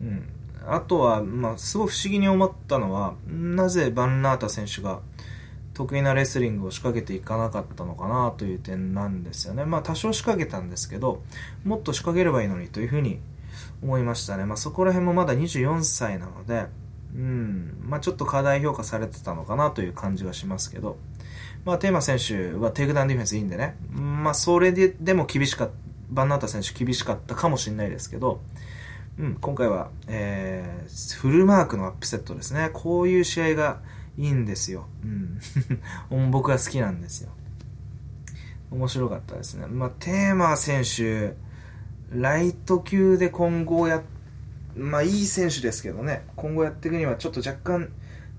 [0.01, 0.29] うん。
[0.65, 5.01] あとは、まあ、すごい不思議に思ったのは、なぜバンナータ選手が
[5.73, 9.65] 得意なレスリングを仕掛けていかなかったのかなという点なんですよね。
[9.65, 11.21] まあ、多少仕掛けたんですけど、
[11.65, 13.19] もっと仕掛ければいいのにというふうに
[13.83, 14.45] 思いましたね。
[14.45, 16.67] まあ、そこら辺もまだ24歳なので、
[17.13, 20.97] うん、まあ、ちょっと過大評価されてたのかなという感じはしますけど、
[21.65, 25.75] まあ、テイマー選手はテイクダウンディフェンスいいんでね、まあ、それででも厳しかった、
[26.09, 28.41] バンナータ選手厳しかったかもしれないですけど、
[29.19, 32.69] うん、今回は、えー、フルマークのアップセットですね。
[32.73, 33.81] こういう試合が
[34.17, 34.87] いいんですよ。
[36.11, 36.29] うん。
[36.31, 37.31] 僕が好きなんですよ。
[38.69, 39.65] 面白かったですね。
[39.67, 41.35] まあ、テーマ選手、
[42.11, 44.03] ライト級で今後や、
[44.75, 47.89] まあいい選手ですけどね、今後やっていくにはちょっと若干、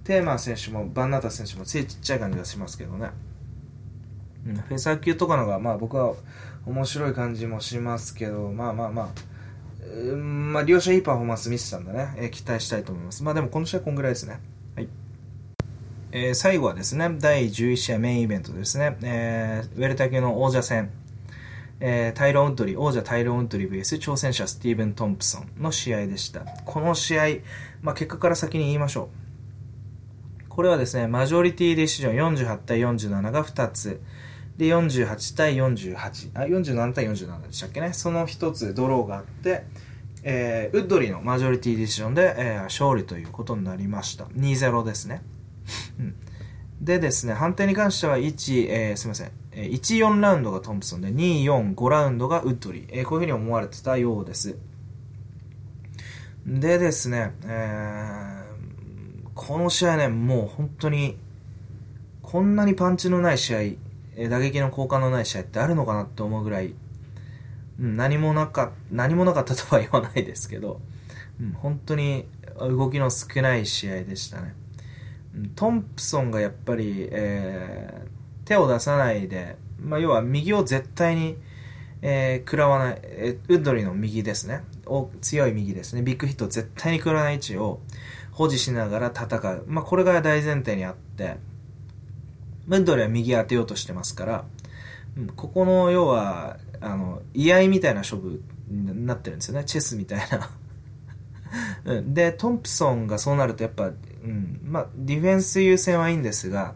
[0.04, 3.10] テーマ選手もバンナータ選手も背ちっちゃい感じがしますけどね。
[4.46, 6.14] うん、フェザー級とかのが、まあ僕は
[6.68, 9.08] 面白い感じもしますけど、まあまあまあ、
[9.86, 13.24] うん、まあ両者いいパフォーマンス見せたんでね、えー、期待したいと思います。
[13.24, 14.38] まあでもこの試合こんぐらいですね。
[14.76, 14.88] はい。
[16.12, 20.90] えー、最後はですね、第11試合メインイベントですね、えー、ウェルタ級の王者戦、
[21.80, 26.40] えー、タイロン・ウッドリー、王者タイロン・ウッドリー VS 挑戦者スティーブン・トンプソンの試合でした。
[26.66, 27.24] この試合、
[27.80, 29.08] まあ結果から先に言いましょ
[30.46, 30.48] う。
[30.50, 34.02] これはですね、マジョリティディシジョン48対47が2つ。
[34.58, 36.30] で、48対48。
[36.34, 37.92] あ、47対47でしたっけね。
[37.92, 39.64] その1つドローがあって、
[40.24, 44.24] えー、ウッドリーのマジョリティディシジョンで、えー、勝利ということになりました。
[44.24, 45.22] 2-0ですね。
[46.00, 46.16] うん。
[46.80, 49.30] でですね、判定に関しては1、えー、すみません。
[49.52, 52.86] 1、4ラウンドがトンプソンで、2、4、5ラウンドがウッドリー。
[52.90, 54.56] えー、こういうふうに思われてたようです。
[56.44, 61.16] でですね、えー、この試合ね、もう本当に、
[62.22, 63.58] こんなにパンチのない試合、
[64.26, 66.74] 打撃の効果のない試合ってあるのかなって思うぐらい、
[67.80, 70.80] うん、何もなか、何もなかったとは言わないですけど、
[71.40, 72.26] うん、本当に
[72.58, 74.54] 動きの少ない試合でしたね。
[75.54, 81.36] トンプソンがやっぱり、えー、手を出さないで、まあ、要は右を絶対に、
[82.02, 84.62] えー、食らわない、えー、ウッドリーの右ですね。
[85.20, 86.02] 強い右ですね。
[86.02, 87.80] ビッグヒットを絶対に食らわない位置を、
[88.38, 89.64] 保持しながら戦う。
[89.66, 91.38] まあ、これが大前提にあって、
[92.68, 94.44] ウッドリーは右当てようとしてますから、
[95.16, 99.64] うん、ここの要は、あの、居合みたいな勝負になってるんですよね。
[99.64, 100.50] チェスみたいな
[101.96, 102.14] うん。
[102.14, 103.90] で、トンプソンがそうなるとやっぱ、う
[104.26, 106.74] ん、まあ、ディフェンス優先はいいんですが、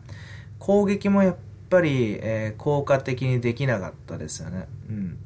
[0.58, 1.36] 攻撃もやっ
[1.68, 4.68] ぱり、えー、効果的にできなかったですよね。
[4.88, 5.18] うん。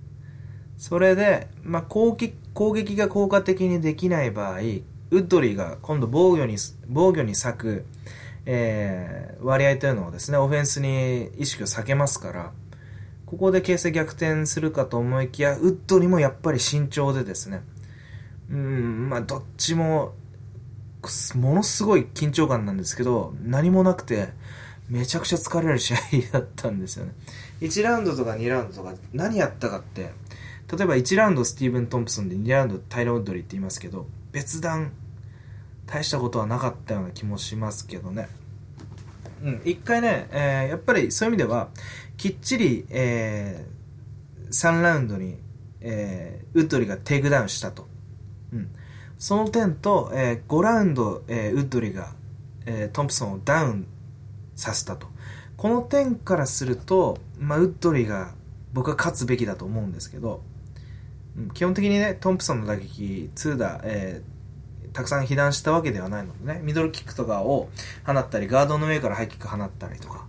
[0.77, 6.57] それで、まあ、攻撃、攻撃が効果的にできない場合、ウッドリーが今度防御に、
[6.89, 7.87] 防御に割く、
[8.47, 12.53] え、割合というのをですね、オフェンスに意識を避けますから、
[13.27, 17.63] ここで形勢逆転するかと思いきや、ウッドリーもやっぱり慎重でですね、
[18.51, 20.15] うん、まあ、どっちも、
[21.35, 24.29] ものすごい緊張感なんですけど、何もなくて、
[24.89, 25.99] めちゃくちゃ疲れる試合
[26.33, 27.13] だったんですよね。
[27.61, 34.93] 1ラウンドとか2ラウンドとか何やったかって、例えば1ラウンドスティーブン・トンプソンで2ラウンドタイラー・ウッドリーって言いますけど、別段
[35.87, 38.29] 大したことはなかったような気もしますけどね。
[39.43, 41.69] うん、一回ね、えー、やっぱりそういう意味では、
[42.17, 45.39] きっちり、えー、3ラウンドに、
[45.81, 47.87] えー、ウッドリーがテイクダウンしたと。
[48.53, 48.69] うん。
[49.19, 52.15] その点と、えー、5ラウンド、えー、ウッドリーが、
[52.67, 53.87] えー、トンプソンをダウン
[54.57, 55.07] させたと。
[55.57, 58.35] この点からすると、まあ、ウッドリーが
[58.73, 60.43] 僕は勝つべきだと思うんですけど、
[61.39, 64.36] うん基本的にね、トンプソンの打撃、2打、えー、
[64.97, 67.69] たくさん被弾したわけではないのでね、ミドルキックとかを
[68.07, 70.25] 放ったり、ガードの上からハイキック放ったりとか、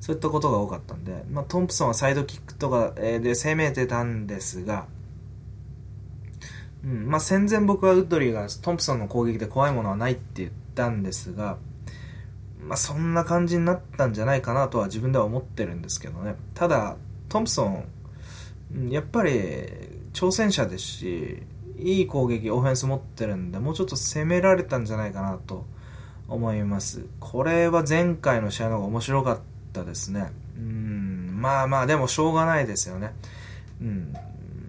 [0.00, 4.86] そういったことが多かったんで、まあ、トンプソンはサイドキックとかで攻めてたんですが、
[6.82, 11.56] うん、まあ、戦前僕はウッドリーがトンプソンの攻撃で怖いものはないって言ったんですが、
[12.60, 16.34] まあ、そんな感じになったんじゃないかなとは自分では思ってるんですけどね。
[16.54, 16.96] ただ、
[17.28, 17.68] トンプソ
[18.74, 19.30] ン、やっぱり
[20.12, 21.42] 挑戦者ですし、
[21.80, 25.64] いい攻撃、オフェンス持ってるんで、もうちょっと攻められたんじゃないかなと
[26.28, 27.06] 思います。
[27.20, 29.40] これは前回の試合の方が面白かっ
[29.72, 30.32] たですね。
[30.56, 33.14] うん、まあまあ、でもしょうがないですよね。
[33.80, 34.14] うん、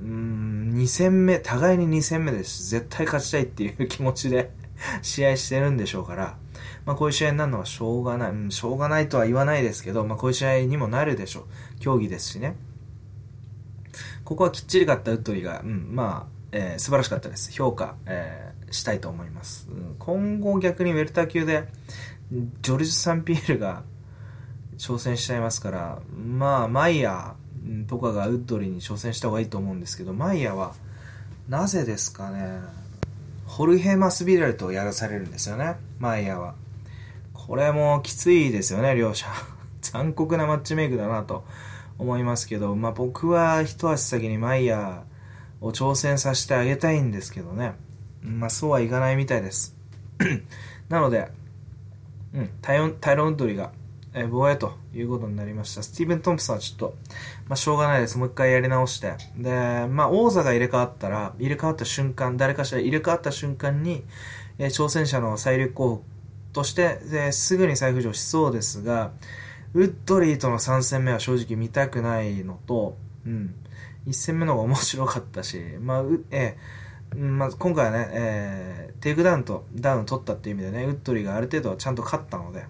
[0.01, 4.51] うん2戦目、互いに2戦目ですし絶対勝ちたいっていう気持ちで
[5.01, 6.37] 試合してるんでしょうから、
[6.85, 11.43] まあこういう試合になるのはしょうがない、うん、しょうがないとは言わないですけど、まあこういう試合にもなるでしょう。
[11.79, 12.55] 競技ですしね。
[14.23, 17.51] ここはきっちり勝ったウッドリーが、うん、まあ、えー、素晴らしかったです。
[17.51, 19.67] 評価、えー、したいと思います。
[19.99, 21.67] 今後逆にウェルター級で、
[22.61, 23.83] ジョルジュ・サンピエールが
[24.77, 30.73] 挑戦しちゃいますから、まあ、マイヤーとかがウッドリーに挑戦した方がいいと思うんですけど、マイヤーは、
[31.47, 32.59] なぜですかね、
[33.45, 36.55] ホルヘ・マスビラルとやらされるんですよね、マイヤーは。
[37.33, 39.25] これもきついですよね、両者。
[39.81, 41.45] 残酷なマッチメイクだなと
[41.97, 45.08] 思いますけど、まあ僕は一足先にマイヤー
[45.61, 47.73] を挑戦させてあげたいんですけどね。
[48.23, 49.75] まあそうはいかないみたいです。
[50.89, 51.29] なので、
[52.33, 53.71] うん、タイロン・タイロンウッドリが、
[54.13, 55.83] え、防衛ということになりました。
[55.83, 56.95] スティーブン・トンプソンはちょっと、
[57.47, 58.17] まあ、しょうがないです。
[58.17, 59.13] もう一回やり直して。
[59.37, 64.03] で、まあ、王座が入れ替わったら、入れ替わった瞬間、誰かしら入れ替わった瞬間に、
[64.57, 66.03] え、挑戦者の最有力候補
[66.53, 69.11] として、ですぐに再浮上しそうですが、
[69.73, 73.53] ウッドリーとの3戦目は正直見たくないのと、うん、
[74.09, 82.65] 1戦目の方が面白かったし、まあ、うえー、まあ、今回はね、えー、テイクダウンとダウン取ったっていう意味でね、ウッドリーがある程度はちゃんと勝ったので、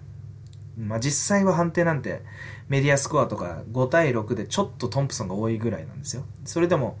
[0.78, 2.22] まあ、実際は判定なんて
[2.68, 6.24] メディアスコアとか5対6でちょっとトンプソンが多いぐらいなんですよ。
[6.44, 6.98] それでも、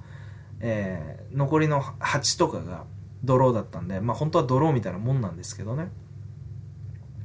[0.60, 2.84] えー、残りの8とかが
[3.24, 5.90] ドローだったんで、まあ本当はドローみたいなもんなんですけどね。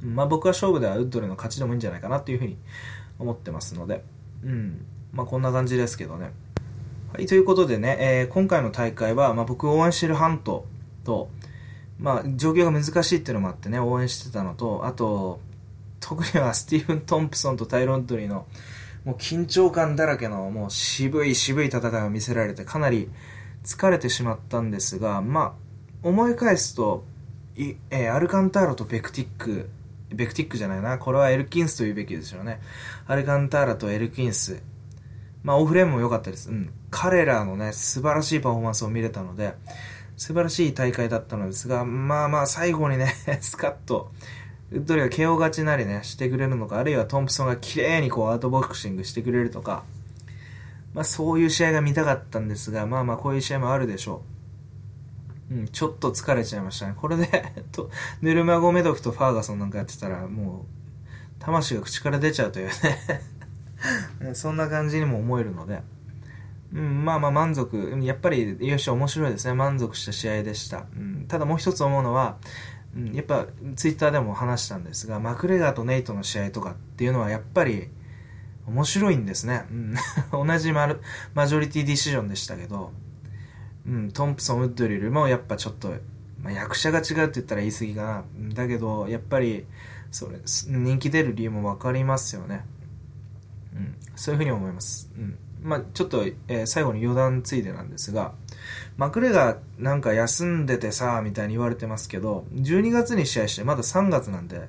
[0.02, 2.56] まあ僕は勝負ではウッドレの勝ちでもいいんじゃないかなというふうに
[3.18, 4.04] 思ってますので、
[4.44, 4.86] うん。
[5.12, 6.32] まあこんな感じですけどね。
[7.12, 10.66] はい、ということでね、えー、今回の大会は、まあ僕応援してるハント
[11.04, 11.28] と、
[11.98, 15.40] まあ状況が難しいっていうのもあってね、応援してたのと、あと、
[16.00, 18.46] 特にはスティーブン・トンプソンとタイロン・トリーの、
[19.04, 23.08] もう緊張感だらけの、もう渋い渋い戦いを見せられて、かなり
[23.64, 25.56] 疲れてしまったんですが、ま
[26.02, 27.04] あ、思い返すと、
[27.56, 29.70] いえー、アルカンターロとベクティック
[30.14, 30.98] ベクティックじゃないな。
[30.98, 32.60] これはエルキンスというべきですよね。
[33.06, 34.62] アルカンターラとエルキンス。
[35.46, 36.50] まあ、オフレームも良かったです。
[36.50, 36.72] うん。
[36.90, 39.54] 彼らのね、素晴らしいパフォーマンスを見れたので、
[40.16, 44.10] 素晴らしい大会だったのですが、まあまあ、最後にね、 スカッと、
[44.72, 49.84] ウッドリが KO 勝ちなりね、してくれるのか、あるいはトンプソンが綺麗にこう、アウトボクシングしてくれるとか、
[50.94, 54.22] まあ、そういう試合が見たかったんですが、まあまあ、こういう試合もあるでしょ
[55.52, 55.54] う。
[55.54, 56.94] うん、ちょっと疲れちゃいましたね。
[56.96, 57.88] これでと、
[58.20, 60.76] ヌルマゴメドフとファーガソンなんかやってたら、もう、
[61.38, 63.35] 魂が口から出ちゃうというね
[64.34, 65.82] そんな感じにも思えるので、
[66.72, 69.54] うん、まあまあ満足、やっぱり、よし、面白いですね。
[69.54, 70.84] 満足した試合でした。
[70.96, 72.38] うん、ただもう一つ思うのは、
[72.94, 73.46] うん、やっぱ、
[73.76, 77.88] ツイッターでも話したんですが、マクレガーとネイトの試合とかっていうのは、やっぱり、
[78.66, 79.64] 面白いんですね。
[79.70, 79.94] うん、
[80.46, 80.96] 同じマ
[81.34, 82.92] マジョリティディシジョンでしたけど、
[83.86, 85.94] うん、トンプソン・ウッドリルもやっぱちょっと、
[86.42, 88.24] まあ、役者が違うって言ったら言い過ぎかな。
[88.54, 89.66] だけど、やっぱり、
[90.10, 92.64] それ、人気出る理由もわかりますよね。
[94.14, 95.10] そういうふうに思います。
[95.16, 95.38] うん。
[95.62, 98.34] まあ、ちょっと、えー、最後に余談ついでなんですが、
[98.96, 104.68] マクレガーなんか休んでてさ、みたいに言われてますけど、12月に試合してまだ3月なんで、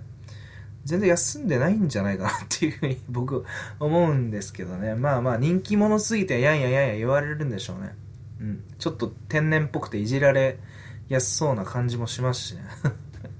[0.86, 3.46] 全然休んでないんじゃないかなっていうふうに僕
[3.80, 4.96] 思うんですけどね。
[4.96, 7.94] まあまあ人気者すぎてやんややんや言われるんでしょうね。
[8.40, 10.60] うん、ちょっと天然っぽくていじられ
[11.10, 12.62] やすそうな感じもしますしね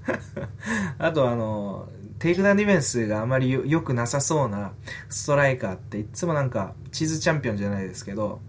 [0.98, 1.88] あとあの
[2.18, 4.72] テイクダウンディフェンスがあまり良くなさそうな
[5.08, 8.40] ストライカーっていつもなんかチーズチャンピオンじゃないですけど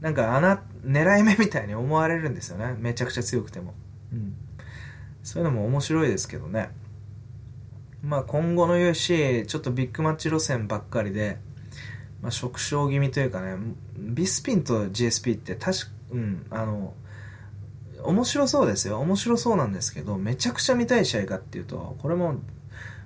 [0.00, 2.76] なんか穴狙い目みたいに思われるんですよね。
[2.78, 3.72] めちゃくちゃ強くても、
[4.12, 4.34] うん、
[5.22, 6.70] そういうのも面白いですけどね。
[8.02, 11.38] まあ今後の UFC ちょっとビッグマッチ路線ばっかりで
[12.20, 13.56] まあ、縮小気味というかね
[13.98, 16.94] ビスピンと GSP って確かうん、あの、
[18.02, 18.98] 面白そうですよ。
[19.00, 22.36] 面白そうなんですけど、めちゃくちゃ見たい試合かっていうと、これも、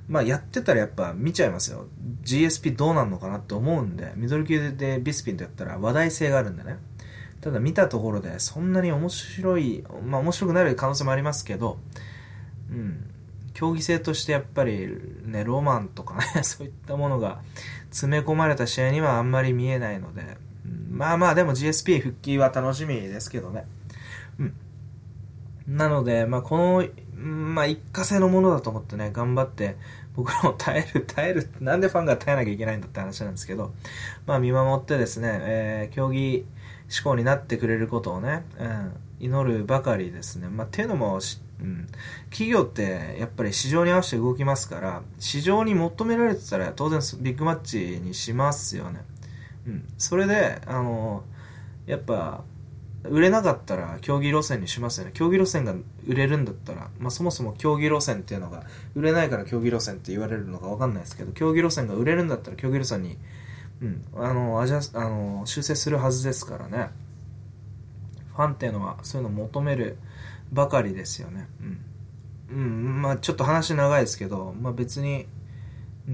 [0.09, 1.87] まあやってたらやっぱ見ちゃいますよ。
[2.23, 6.79] GSP どうなんのかなって思うんで、ミドル級でビスピンとやったら話題性があるんでね。
[7.41, 11.79] ただ見たところでそんなに面白い、まあ面白くなる可能性もありますけど、
[12.71, 13.11] うん、
[13.55, 14.89] 競技性としてやっぱり
[15.25, 17.41] ね、ロマンとかね、 そういったものが
[17.91, 20.23] 詰め込まれた試合にはあんまり見えないので、
[20.65, 23.67] うんまあまあでも GSP 復帰は楽しみですけどね。
[24.39, 24.55] うん。
[25.69, 26.85] なので、まあこの、
[27.19, 29.77] まあ一過性のものだと思ってね、頑張って
[30.15, 33.73] 僕らも 耐える、耐える、なんでファンが耐えなきゃいけないんだって話なんですけど、
[34.27, 36.47] まあ見守ってですね、えー、競技
[36.89, 40.49] 志向になってくれることをね、うん、祈るばかりですね。
[40.49, 41.19] まあっていうのも、
[41.61, 41.89] うん、
[42.31, 49.01] 企業ってやっぱり市場に合わせて動きますから、市場に求められてたら当然ビッグマッチにしますよね。
[49.67, 51.25] うん、それであの
[51.87, 52.45] やっぱ
[53.05, 55.13] 売れなかったら競技路線にしますよね。
[55.15, 55.75] 競技路線が
[56.07, 63.17] 売れるんだったら、まあ、そもそも競技路線っていうのが売れないから競技路線って言われるのか分かんないですけど競技路線が売れるんだったら競技路線に、
[63.81, 66.91] うん、あのアジャあの修正するはずですからね、
[68.35, 69.97] ファンっていうのはそういうのを求める
[70.53, 71.47] ばかりですよね。
[72.51, 75.27] うん、うん、まあちょっと話長いですけど、まあ、別に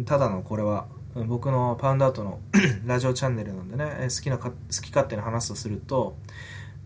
[0.05, 0.87] ただのこれは
[1.27, 2.41] 僕のパウンドアウトの
[2.85, 6.17] ラジオチャンネルなんでね好きなか好き勝手に話すとすると、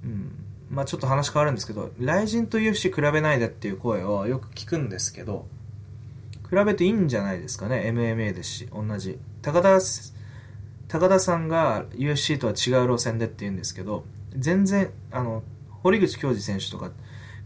[0.05, 5.47] うんまあ、ちょっと話変わるんですけど雷神と UFC 比べないでっていう声をよく聞くんですけど
[6.51, 9.79] 比べていいんじゃないですかね MMA ですし同じ高田
[10.89, 14.05] 高田さんが UFC とは違う路線でって言うんですけど
[14.37, 15.43] 全然あの
[15.83, 16.91] 堀口恭司選手とか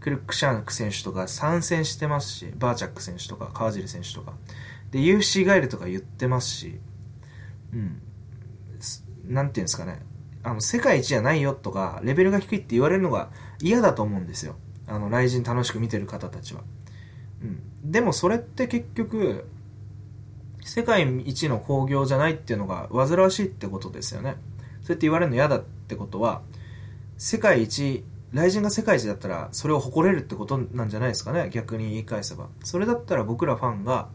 [0.00, 4.32] クルックシャーク選手とか参戦してますしバーチャック選手とか川尻選手とか
[4.92, 6.78] で、UFC 帰りとか言ってますし、
[7.72, 8.02] うん。
[9.26, 10.00] なんていうんですかね。
[10.42, 13.30] あの、世界一じゃないよとか、レベルが低いって言われるのが
[13.60, 14.56] 嫌だと思うんですよ。
[14.86, 16.62] あの、雷神楽しく見てる方たちは。
[17.42, 17.90] うん。
[17.90, 19.46] でもそれって結局、
[20.64, 24.36] 世界一の興行じゃないっていうのが煩わしいってことですよね。
[24.82, 26.42] そうやって言われるの嫌だってことは、
[27.18, 31.50] 世界一、雷神が世界一だったらそれを誇れるってことなんじゃないですかね。
[31.50, 32.48] 逆に言い返せば。
[32.64, 34.08] それだったら僕らファンが、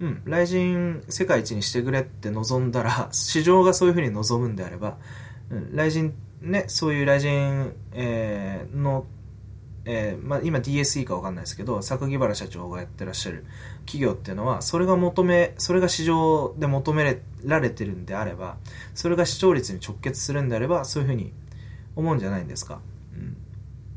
[0.00, 4.98] うん、雷神世界一にしてくれって望んだら、市場がそういうふうに望むんであれば、
[5.50, 9.06] 雷神、ね、そういう雷神、えー、の、
[9.84, 13.44] えー、まあ、今 DSE かわかんないですけど、榊原社長がやってらっしゃる
[13.86, 18.56] 企業っていうのは、それが求め、それが市場で求められてるんであれば、
[18.94, 21.32] それが視聴率に直結するんであれば、そういうふうに
[21.96, 22.80] 思うんじゃないんですか。
[23.14, 23.36] うん、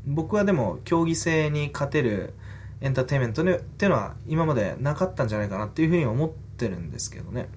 [0.06, 2.34] 僕はでも、競技性に勝てる、
[2.80, 7.48] エンターテインメントっていうのは今までなかったんじゃないかなっていうふうに思ってるんですけどね。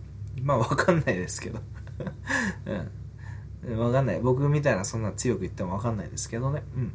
[0.42, 1.60] まあわかんないですけど。
[2.66, 2.92] うん。
[3.78, 4.20] わかんない。
[4.20, 6.64] 僕みたいなそんな強く言ってもわかんないですけどね。
[6.76, 6.92] うん。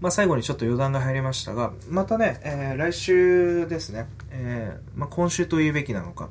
[0.00, 6.28] まあ最後にちょっと余談が入りましたが、またね、えー、来週ですね、えー、まあ今週と言うべきなのか、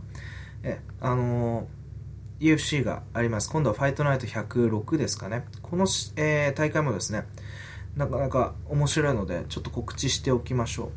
[0.64, 3.50] え、あのー、UFC があります。
[3.50, 5.46] 今度はファイトナイト106ですかね。
[5.64, 7.26] この、えー、大会もですね、
[7.96, 10.92] なかなか面白いのでちょっと告知しておきましょう、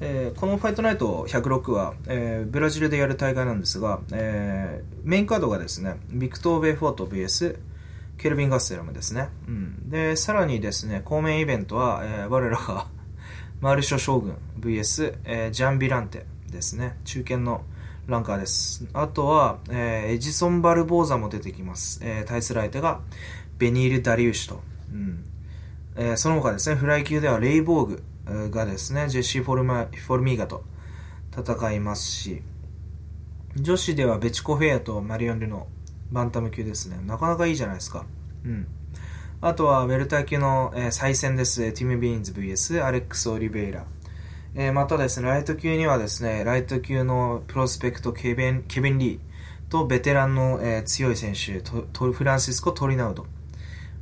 [0.00, 7.58] えー、このファイトナイト106は、えー、ブラジルでやる大会なんですが、えー、メインカードがですねビクトー・ベウフォート VS
[8.18, 12.88] ケルビン・ガステラムですね、うん、でさらにですねコーメインイベントは、えー、我らが
[13.60, 16.96] マウリシオ・ショーグン VS、えー、ジャン・ビランテですね。
[17.04, 17.62] 中堅の
[18.06, 18.86] ランカーです。
[18.92, 23.00] あとは、えー、エジソン・バルボーザも出てきます、えー、対する相手が
[23.58, 25.24] ベニール・ダリウシと、うん。
[25.96, 30.64] えー、その他ですね、フライ級ではレイボーグがですね、ジェシー・フォルマフォルミーガと
[31.36, 32.42] 戦いますし、
[33.54, 35.66] 女子ではベチ・コヘイアとマリオン・ルノ、
[36.10, 36.98] バンタム級ですね。
[37.06, 38.04] なかなかいいじゃないですか。
[38.44, 38.66] うん。
[39.40, 41.72] あとは、ウェルター級の、えー、再戦です。
[41.72, 43.84] ティム・ミーンズ VS アレックス・オリベイラ。
[44.54, 53.26] えー、またですね、ライト級にはですね、ライト級のプロスペクト、ケビン・ケビン・リーーとベテランの、えー、強い選手ト、フランシスコ・トリナウド。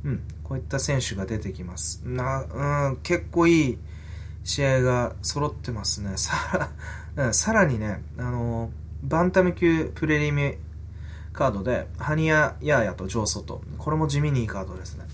[0.05, 0.23] うん。
[0.43, 2.01] こういった選手が出てきます。
[2.05, 2.43] な、
[2.89, 3.77] うん、結構いい
[4.45, 6.11] 試合が揃ってますね。
[6.15, 6.71] さ
[7.15, 8.71] ら、さらにね、あの、
[9.03, 10.53] バンタム級プレリミ
[11.33, 13.61] カードで、ハニヤ・ヤーヤとジョー・ソト。
[13.77, 15.05] これも地味にいいカードですね。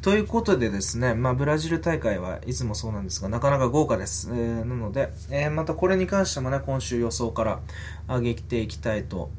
[0.00, 4.30] ということでですね、まあ、ブラジル大会はいつもそうなんですが、なかなか豪華です。
[4.32, 7.60] えー、なので、えー、またこれに関してもね、今週予想から
[8.08, 9.30] 上げていきたいと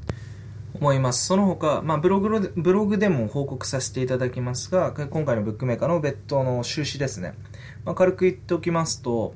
[0.76, 1.26] 思います。
[1.26, 7.34] その他、まあ、ブログでブログでも報告させていただきますが、今回のブックメーカーの別途の収支ですね。
[7.86, 9.34] まあ、軽く言っておきますと、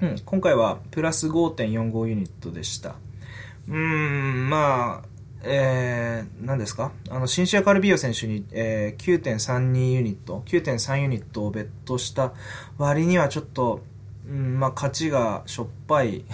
[0.00, 2.96] うん、今回はプラス5.45ユニットでした。
[3.68, 5.08] うーん、まあ、
[5.42, 6.92] えー、何ですか？
[7.10, 12.32] あの、シンシア・カルビオ選手に、えー、9.32ユニット、9.3ユニットを別途した
[12.78, 13.82] 割にはちょっと、
[14.26, 16.24] うん、まあ、勝ちがしょっぱい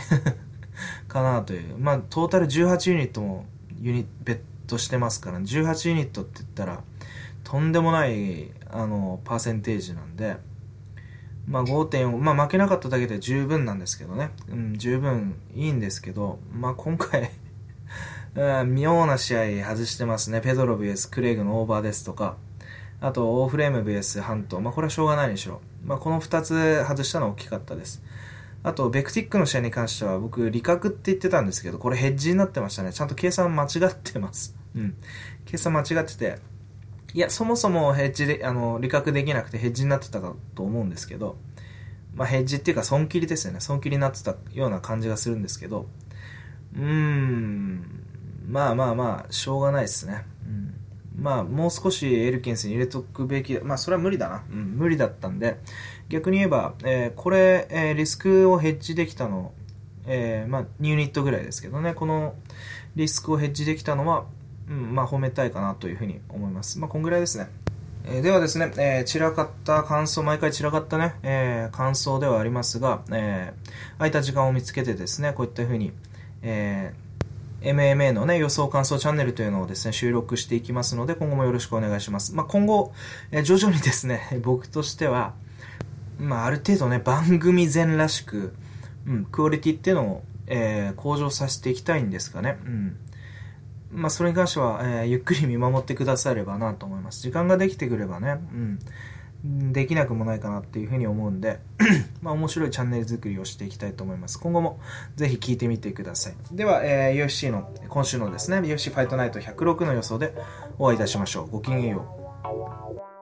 [1.09, 1.77] かなという。
[1.79, 3.47] まあ、トータル18ユニットも
[3.81, 6.83] ユニベットしてますから、18ユニットって言ったら
[7.43, 10.37] とんでもないあのパーセンテージなんで、
[11.49, 17.31] まあ、5.4、まあ、負けなかっただけで十分なんですけどね、うん、十分いいんですけど、まあ、今回
[18.67, 20.41] 妙な試合外してますね。
[20.41, 22.37] ペドロ VS クレイグのオーバーですとか、
[23.01, 24.61] あと、オーフレーム VS ハント。
[24.61, 25.61] まあ、これはしょうがないにしろ。
[25.85, 28.03] まあ、この2つ外したのは大きかったです。
[28.63, 32.93] あと、ベクティックの試合に関しては、僕、利確って言ってたんですけど、これヘッジになってましたね。
[32.93, 34.55] ちゃんと計算間違ってます。
[34.77, 34.95] うん。
[35.47, 36.39] 計算間違ってて、
[37.13, 41.37] いや、そもそもヘッジで、あの、利確できなくてヘッジになってたかと思うんですけど、
[42.15, 43.61] まあ、ヘッジっていうか、損切りですよね。
[43.61, 45.87] 損切りになってたような感じがするんですけど、
[46.75, 48.05] うーん、
[48.47, 50.25] まあまあまあ、しょうがないですね。
[50.47, 50.75] うん。
[51.21, 54.45] まあ、もう少しエルケンスに入れとくべき、まあ、それは無理だな。
[54.51, 55.59] うん、無理だったんで、
[56.09, 59.53] 逆に言えば、えー、これ、えー、リスクをヘッジできたの、
[60.07, 62.35] えー、まあ、2ユニットぐらいですけどね、この
[62.97, 64.27] リスクをヘッジできたのは、
[64.71, 66.79] うん、まあ褒めたいかなというふうに思います。
[66.79, 67.49] まあこんぐらいですね。
[68.07, 75.93] えーではですね、えー散らかった感想、毎回散らかったね、えー感想ではありますが、えー空いた時間を見つけてですね、こういったふうに、
[76.43, 76.95] え
[77.63, 82.35] MMA のね、予想感想チャンネルというのをですね、収録していきますので、今後もよろしくお願いします。
[82.35, 82.93] まあ、今後、
[83.33, 85.35] え徐々にですね、 僕としては、
[86.19, 88.55] まあ、ある程度ね、番組前らしく、
[89.07, 92.59] うん、クオリティっていうのを、え向上させていきたいんですかね。
[92.65, 92.97] うん。
[93.93, 97.21] まあ、それに関しては、えーゆっくり見守ってくださればなと思います。
[97.23, 99.73] 時間ができてくればね、うん。
[99.73, 101.61] できなくもないかなっていうふうに思うんで、
[102.23, 104.39] まあ、面白いチャンネル作りをしていきたいと思います。
[104.39, 104.79] 今後も
[105.17, 106.35] ぜひ聞いてみてください。
[106.53, 110.35] では、えー UFC の、今週のですね、UFC ファイトナイト106の予想で
[110.79, 111.51] お会いいたしましょう。
[111.51, 112.05] ごきげんよ
[113.17, 113.20] う。